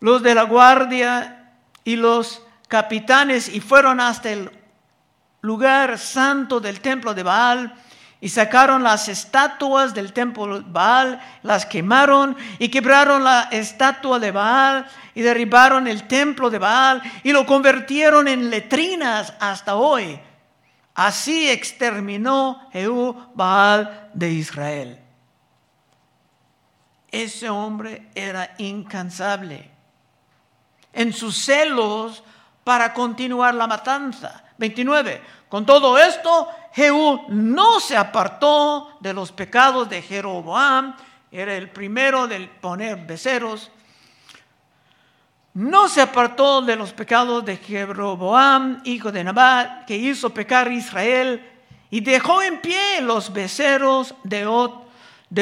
los 0.00 0.22
de 0.22 0.34
la 0.34 0.42
guardia 0.42 1.52
y 1.84 1.96
los 1.96 2.42
capitanes 2.68 3.48
y 3.48 3.60
fueron 3.60 4.00
hasta 4.00 4.30
el 4.30 4.50
lugar 5.40 5.98
santo 5.98 6.60
del 6.60 6.80
templo 6.80 7.14
de 7.14 7.22
Baal 7.22 7.74
y 8.20 8.28
sacaron 8.28 8.82
las 8.82 9.08
estatuas 9.08 9.92
del 9.92 10.12
templo 10.12 10.60
de 10.60 10.64
Baal, 10.66 11.20
las 11.42 11.66
quemaron 11.66 12.36
y 12.58 12.68
quebraron 12.68 13.22
la 13.22 13.48
estatua 13.50 14.18
de 14.18 14.30
Baal 14.30 14.86
y 15.14 15.20
derribaron 15.20 15.86
el 15.86 16.04
templo 16.04 16.48
de 16.48 16.58
Baal 16.58 17.02
y 17.22 17.32
lo 17.32 17.44
convirtieron 17.44 18.26
en 18.26 18.48
letrinas 18.48 19.34
hasta 19.38 19.76
hoy. 19.76 20.18
Así 20.94 21.50
exterminó 21.50 22.68
Jehú 22.72 23.14
Baal 23.34 24.10
de 24.14 24.30
Israel. 24.30 24.98
Ese 27.10 27.50
hombre 27.50 28.08
era 28.14 28.54
incansable 28.58 29.70
en 30.92 31.12
sus 31.12 31.36
celos 31.36 32.24
para 32.64 32.92
continuar 32.94 33.54
la 33.54 33.66
matanza. 33.66 34.42
29. 34.58 35.22
Con 35.48 35.64
todo 35.64 35.98
esto, 35.98 36.48
Jehú 36.72 37.26
no 37.28 37.80
se 37.80 37.96
apartó 37.96 38.98
de 39.00 39.12
los 39.12 39.32
pecados 39.32 39.88
de 39.88 40.02
Jeroboam, 40.02 40.96
era 41.30 41.54
el 41.54 41.70
primero 41.70 42.26
de 42.26 42.48
poner 42.60 42.96
beceros. 43.06 43.70
No 45.54 45.88
se 45.88 46.02
apartó 46.02 46.60
de 46.62 46.76
los 46.76 46.92
pecados 46.92 47.44
de 47.44 47.56
Jeroboam, 47.56 48.82
hijo 48.84 49.10
de 49.10 49.24
Nabat, 49.24 49.86
que 49.86 49.96
hizo 49.96 50.30
pecar 50.30 50.68
a 50.68 50.72
Israel, 50.72 51.52
y 51.90 52.00
dejó 52.00 52.42
en 52.42 52.60
pie 52.60 53.00
los 53.00 53.32
beceros 53.32 54.14
de 54.24 54.46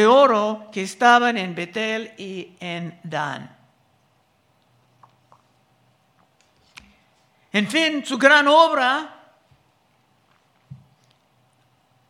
oro 0.06 0.68
que 0.72 0.82
estaban 0.82 1.38
en 1.38 1.54
Betel 1.54 2.12
y 2.16 2.52
en 2.60 2.98
Dan. 3.02 3.53
En 7.54 7.68
fin, 7.68 8.04
su 8.04 8.18
gran 8.18 8.48
obra 8.48 9.14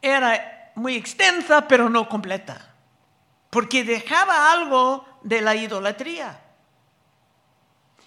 era 0.01 0.73
muy 0.75 0.97
extensa, 0.97 1.69
pero 1.69 1.91
no 1.91 2.09
completa, 2.09 2.75
porque 3.51 3.85
dejaba 3.85 4.51
algo 4.53 5.07
de 5.23 5.43
la 5.43 5.55
idolatría. 5.55 6.41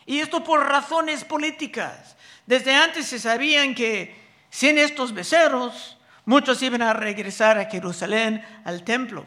Y 0.08 0.20
esto 0.20 0.44
por 0.44 0.68
razones 0.68 1.24
políticas. 1.24 2.18
Desde 2.48 2.74
antes 2.74 3.06
se 3.06 3.20
sabían 3.20 3.76
que 3.76 4.20
sin 4.50 4.80
estos 4.80 5.14
becerros, 5.14 5.96
muchos 6.26 6.60
iban 6.64 6.82
a 6.82 6.94
regresar 6.94 7.60
a 7.60 7.70
Jerusalén, 7.70 8.44
al 8.66 8.84
templo. 8.84 9.26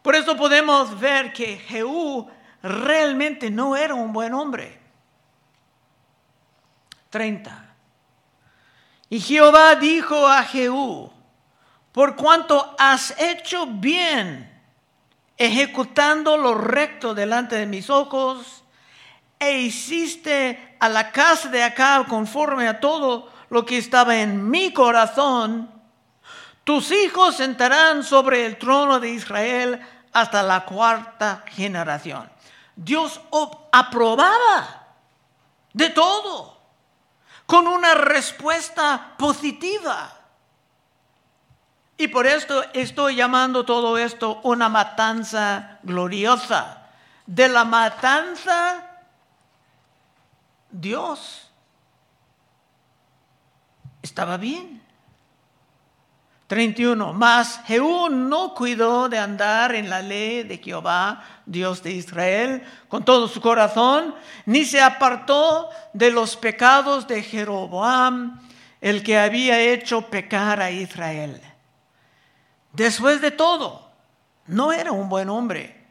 Por 0.00 0.14
eso 0.14 0.36
podemos 0.36 1.00
ver 1.00 1.32
que 1.32 1.58
Jehú 1.58 2.30
realmente 2.62 3.50
no 3.50 3.74
era 3.74 3.94
un 3.94 4.12
buen 4.12 4.32
hombre. 4.32 4.81
30. 7.12 7.74
Y 9.10 9.20
Jehová 9.20 9.76
dijo 9.76 10.26
a 10.26 10.42
Jehú, 10.42 11.12
por 11.92 12.16
cuanto 12.16 12.74
has 12.78 13.14
hecho 13.18 13.66
bien, 13.66 14.50
ejecutando 15.36 16.38
lo 16.38 16.54
recto 16.54 17.14
delante 17.14 17.56
de 17.56 17.66
mis 17.66 17.90
ojos, 17.90 18.64
e 19.38 19.58
hiciste 19.58 20.76
a 20.80 20.88
la 20.88 21.12
casa 21.12 21.50
de 21.50 21.62
Acab 21.62 22.06
conforme 22.06 22.66
a 22.66 22.80
todo 22.80 23.30
lo 23.50 23.66
que 23.66 23.76
estaba 23.76 24.16
en 24.16 24.48
mi 24.48 24.72
corazón, 24.72 25.70
tus 26.64 26.90
hijos 26.92 27.36
sentarán 27.36 28.04
sobre 28.04 28.46
el 28.46 28.56
trono 28.56 28.98
de 28.98 29.10
Israel 29.10 29.80
hasta 30.12 30.42
la 30.42 30.64
cuarta 30.64 31.44
generación. 31.48 32.30
Dios 32.74 33.20
aprobaba 33.72 34.86
de 35.74 35.90
todo 35.90 36.51
con 37.46 37.66
una 37.66 37.94
respuesta 37.94 39.14
positiva. 39.18 40.12
Y 41.96 42.08
por 42.08 42.26
esto 42.26 42.64
estoy 42.72 43.16
llamando 43.16 43.64
todo 43.64 43.98
esto 43.98 44.40
una 44.42 44.68
matanza 44.68 45.78
gloriosa. 45.82 46.88
De 47.26 47.48
la 47.48 47.64
matanza, 47.64 48.88
Dios 50.70 51.48
estaba 54.02 54.36
bien. 54.36 54.82
31. 56.52 57.14
Mas 57.14 57.62
Jehú 57.66 58.10
no 58.10 58.52
cuidó 58.52 59.08
de 59.08 59.18
andar 59.18 59.74
en 59.74 59.88
la 59.88 60.02
ley 60.02 60.42
de 60.42 60.58
Jehová, 60.58 61.24
Dios 61.46 61.82
de 61.82 61.92
Israel, 61.92 62.62
con 62.88 63.06
todo 63.06 63.26
su 63.26 63.40
corazón, 63.40 64.14
ni 64.44 64.66
se 64.66 64.82
apartó 64.82 65.70
de 65.94 66.10
los 66.10 66.36
pecados 66.36 67.08
de 67.08 67.22
Jeroboam, 67.22 68.38
el 68.82 69.02
que 69.02 69.18
había 69.18 69.62
hecho 69.62 70.02
pecar 70.10 70.60
a 70.60 70.70
Israel. 70.70 71.40
Después 72.74 73.22
de 73.22 73.30
todo, 73.30 73.90
no 74.46 74.74
era 74.74 74.92
un 74.92 75.08
buen 75.08 75.30
hombre. 75.30 75.86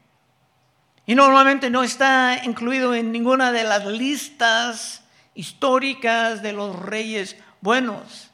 Y 1.08 1.16
normalmente 1.16 1.72
no 1.72 1.82
está 1.82 2.40
incluido 2.44 2.94
en 2.94 3.12
ninguna 3.12 3.52
de 3.52 3.64
las 3.64 3.84
listas 3.88 5.02
históricas 5.34 6.44
de 6.44 6.54
los 6.54 6.78
reyes 6.78 7.36
buenos 7.62 8.31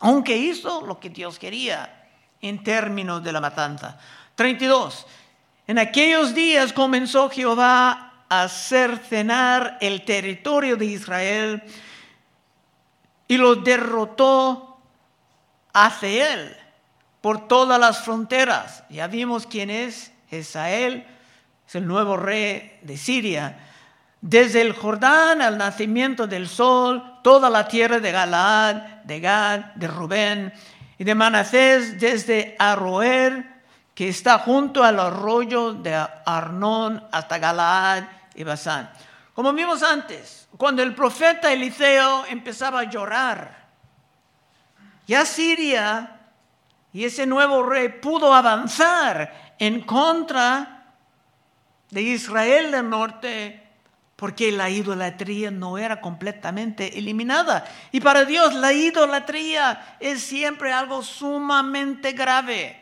aunque 0.00 0.36
hizo 0.36 0.84
lo 0.84 1.00
que 1.00 1.10
Dios 1.10 1.38
quería 1.38 2.08
en 2.40 2.62
términos 2.62 3.22
de 3.22 3.32
la 3.32 3.40
matanza. 3.40 3.98
32. 4.34 5.06
En 5.66 5.78
aquellos 5.78 6.34
días 6.34 6.72
comenzó 6.72 7.28
Jehová 7.30 8.12
a 8.28 8.42
hacer 8.42 8.98
cenar 8.98 9.78
el 9.80 10.04
territorio 10.04 10.76
de 10.76 10.86
Israel 10.86 11.62
y 13.28 13.36
lo 13.36 13.56
derrotó 13.56 14.78
hacia 15.72 16.34
él 16.34 16.56
por 17.20 17.48
todas 17.48 17.80
las 17.80 18.04
fronteras. 18.04 18.84
Ya 18.88 19.08
vimos 19.08 19.46
quién 19.46 19.70
es 19.70 20.12
Israel, 20.30 21.06
es 21.66 21.74
el 21.74 21.86
nuevo 21.86 22.16
rey 22.16 22.78
de 22.82 22.96
Siria. 22.96 23.58
Desde 24.20 24.60
el 24.60 24.72
Jordán 24.72 25.42
al 25.42 25.58
nacimiento 25.58 26.26
del 26.26 26.48
sol, 26.48 27.02
toda 27.22 27.50
la 27.50 27.66
tierra 27.66 27.98
de 27.98 28.12
Galaad, 28.12 28.95
de 29.06 29.20
Gad, 29.20 29.60
de 29.76 29.86
Rubén 29.86 30.52
y 30.98 31.04
de 31.04 31.14
Manasés, 31.14 31.98
desde 31.98 32.56
Arroer, 32.58 33.56
que 33.94 34.08
está 34.08 34.38
junto 34.40 34.84
al 34.84 35.00
arroyo 35.00 35.72
de 35.72 35.94
Arnón, 36.26 37.02
hasta 37.12 37.38
Galaad 37.38 38.04
y 38.34 38.44
Basán. 38.44 38.90
Como 39.32 39.52
vimos 39.52 39.82
antes, 39.82 40.48
cuando 40.56 40.82
el 40.82 40.94
profeta 40.94 41.52
Eliseo 41.52 42.26
empezaba 42.26 42.80
a 42.80 42.90
llorar, 42.90 43.66
ya 45.06 45.24
Siria 45.24 46.20
y 46.92 47.04
ese 47.04 47.26
nuevo 47.26 47.62
rey 47.62 47.88
pudo 47.88 48.34
avanzar 48.34 49.54
en 49.58 49.82
contra 49.82 50.94
de 51.90 52.02
Israel 52.02 52.72
del 52.72 52.90
norte 52.90 53.65
porque 54.16 54.50
la 54.50 54.70
idolatría 54.70 55.50
no 55.50 55.76
era 55.76 56.00
completamente 56.00 56.98
eliminada. 56.98 57.64
Y 57.92 58.00
para 58.00 58.24
Dios 58.24 58.54
la 58.54 58.72
idolatría 58.72 59.96
es 60.00 60.22
siempre 60.22 60.72
algo 60.72 61.02
sumamente 61.02 62.12
grave. 62.12 62.80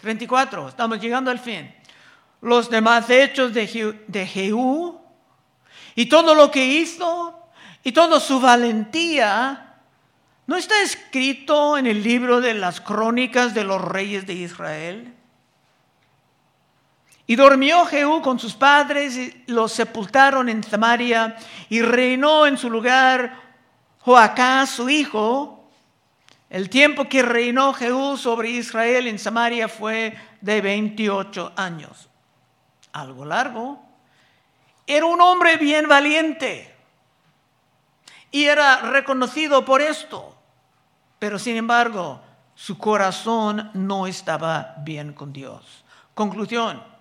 34, 0.00 0.70
estamos 0.70 0.98
llegando 1.00 1.30
al 1.30 1.38
fin. 1.38 1.74
Los 2.40 2.70
demás 2.70 3.10
hechos 3.10 3.52
de, 3.52 3.66
Jehú 4.26 4.98
y 5.94 6.06
todo 6.06 6.34
lo 6.34 6.50
que 6.50 6.64
hizo 6.64 7.50
y 7.82 7.92
toda 7.92 8.18
su 8.18 8.40
valentía 8.40 9.74
no 10.46 10.56
está 10.56 10.80
escrito 10.80 11.76
en 11.76 11.86
el 11.86 12.02
libro 12.02 12.40
de 12.40 12.54
las 12.54 12.80
crónicas 12.80 13.52
de 13.52 13.64
los 13.64 13.82
reyes 13.82 14.26
de 14.26 14.34
Israel. 14.34 15.17
Y 17.28 17.36
durmió 17.36 17.84
Jehú 17.84 18.22
con 18.22 18.38
sus 18.38 18.54
padres, 18.54 19.14
y 19.18 19.44
los 19.48 19.70
sepultaron 19.70 20.48
en 20.48 20.64
Samaria, 20.64 21.36
y 21.68 21.82
reinó 21.82 22.46
en 22.46 22.56
su 22.56 22.70
lugar 22.70 23.38
Joacás, 23.98 24.70
su 24.70 24.88
hijo. 24.88 25.70
El 26.48 26.70
tiempo 26.70 27.06
que 27.06 27.20
reinó 27.20 27.74
Jehú 27.74 28.16
sobre 28.16 28.48
Israel 28.48 29.06
en 29.06 29.18
Samaria 29.18 29.68
fue 29.68 30.18
de 30.40 30.62
28 30.62 31.52
años. 31.54 32.08
Algo 32.92 33.26
largo. 33.26 33.78
Era 34.86 35.04
un 35.04 35.20
hombre 35.20 35.58
bien 35.58 35.86
valiente. 35.86 36.74
y 38.30 38.44
era 38.44 38.80
reconocido 38.90 39.66
por 39.66 39.82
esto. 39.82 40.34
Pero 41.18 41.38
sin 41.38 41.56
embargo, 41.56 42.22
su 42.54 42.78
corazón 42.78 43.70
no 43.74 44.06
estaba 44.06 44.76
bien 44.78 45.12
con 45.12 45.32
Dios. 45.32 45.84
Conclusión. 46.14 46.97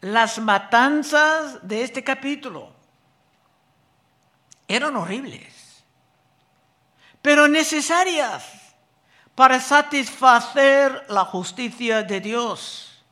Las 0.00 0.38
matanzas 0.38 1.66
de 1.66 1.82
este 1.82 2.04
capítulo 2.04 2.70
eran 4.68 4.96
horribles, 4.96 5.82
pero 7.22 7.48
necesarias 7.48 8.44
para 9.34 9.60
satisfacer 9.60 11.06
la 11.08 11.24
justicia 11.24 12.02
de 12.02 12.20
Dios. 12.20 13.04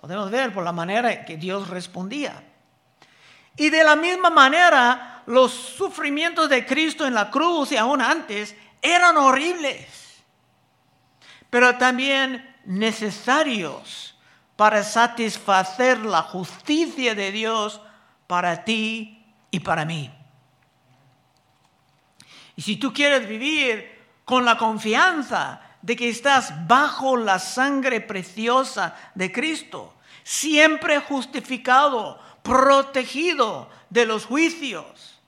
Podemos 0.00 0.30
ver 0.30 0.52
por 0.52 0.64
la 0.64 0.72
manera 0.72 1.24
que 1.24 1.36
Dios 1.36 1.68
respondía. 1.68 2.42
Y 3.56 3.70
de 3.70 3.82
la 3.82 3.96
misma 3.96 4.30
manera, 4.30 5.22
los 5.26 5.52
sufrimientos 5.52 6.48
de 6.48 6.66
Cristo 6.66 7.06
en 7.06 7.14
la 7.14 7.30
cruz 7.30 7.72
y 7.72 7.76
aún 7.76 8.02
antes 8.02 8.54
eran 8.82 9.16
horribles, 9.16 10.22
pero 11.48 11.76
también 11.76 12.54
necesarios 12.64 14.15
para 14.56 14.82
satisfacer 14.82 15.98
la 15.98 16.22
justicia 16.22 17.14
de 17.14 17.30
Dios 17.30 17.80
para 18.26 18.64
ti 18.64 19.22
y 19.50 19.60
para 19.60 19.84
mí. 19.84 20.10
Y 22.56 22.62
si 22.62 22.76
tú 22.76 22.92
quieres 22.92 23.28
vivir 23.28 23.94
con 24.24 24.44
la 24.44 24.56
confianza 24.56 25.60
de 25.82 25.94
que 25.94 26.08
estás 26.08 26.66
bajo 26.66 27.16
la 27.16 27.38
sangre 27.38 28.00
preciosa 28.00 28.96
de 29.14 29.30
Cristo, 29.30 29.94
siempre 30.24 30.98
justificado, 31.00 32.18
protegido 32.42 33.68
de 33.90 34.06
los 34.06 34.24
juicios 34.24 35.20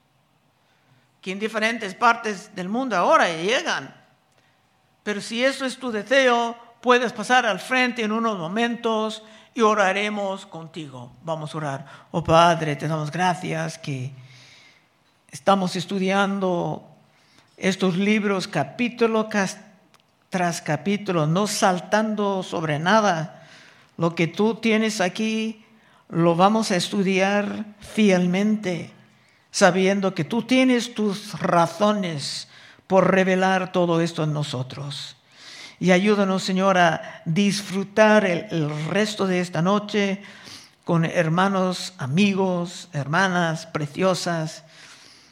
que 1.20 1.32
en 1.32 1.38
diferentes 1.38 1.94
partes 1.94 2.54
del 2.54 2.68
mundo 2.68 2.96
ahora 2.96 3.28
llegan. 3.28 3.94
Pero 5.02 5.20
si 5.20 5.44
eso 5.44 5.64
es 5.64 5.76
tu 5.76 5.90
deseo, 5.90 6.56
puedes 6.80 7.12
pasar 7.12 7.46
al 7.46 7.60
frente 7.60 8.02
en 8.02 8.12
unos 8.12 8.38
momentos 8.38 9.22
y 9.54 9.60
oraremos 9.62 10.46
contigo. 10.46 11.12
Vamos 11.22 11.54
a 11.54 11.58
orar. 11.58 11.86
Oh 12.10 12.22
Padre, 12.22 12.76
te 12.76 12.88
damos 12.88 13.10
gracias 13.10 13.78
que 13.78 14.12
estamos 15.30 15.76
estudiando 15.76 16.86
estos 17.56 17.96
libros 17.96 18.46
capítulo 18.46 19.28
tras 20.30 20.62
capítulo, 20.62 21.26
no 21.26 21.46
saltando 21.46 22.42
sobre 22.42 22.78
nada. 22.78 23.46
Lo 23.96 24.14
que 24.14 24.28
tú 24.28 24.54
tienes 24.54 25.00
aquí 25.00 25.64
lo 26.08 26.36
vamos 26.36 26.70
a 26.70 26.76
estudiar 26.76 27.66
fielmente, 27.80 28.92
sabiendo 29.50 30.14
que 30.14 30.24
tú 30.24 30.42
tienes 30.42 30.94
tus 30.94 31.38
razones 31.40 32.48
por 32.86 33.10
revelar 33.10 33.72
todo 33.72 34.00
esto 34.00 34.22
en 34.22 34.32
nosotros. 34.32 35.17
Y 35.80 35.92
ayúdanos, 35.92 36.42
Señor, 36.42 36.76
a 36.76 37.22
disfrutar 37.24 38.24
el, 38.24 38.70
resto 38.88 39.26
de 39.26 39.40
esta 39.40 39.62
noche 39.62 40.22
con 40.84 41.04
hermanos, 41.04 41.94
amigos, 41.98 42.88
hermanas 42.92 43.66
preciosas, 43.66 44.64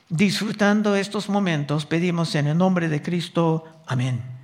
disfrutando 0.09 0.94
estos 0.94 1.28
momentos. 1.28 1.87
Pedimos 1.87 2.35
en 2.35 2.46
el 2.46 2.59
nombre 2.59 2.88
de 2.88 3.02
Cristo. 3.02 3.64
Amén. 3.87 4.36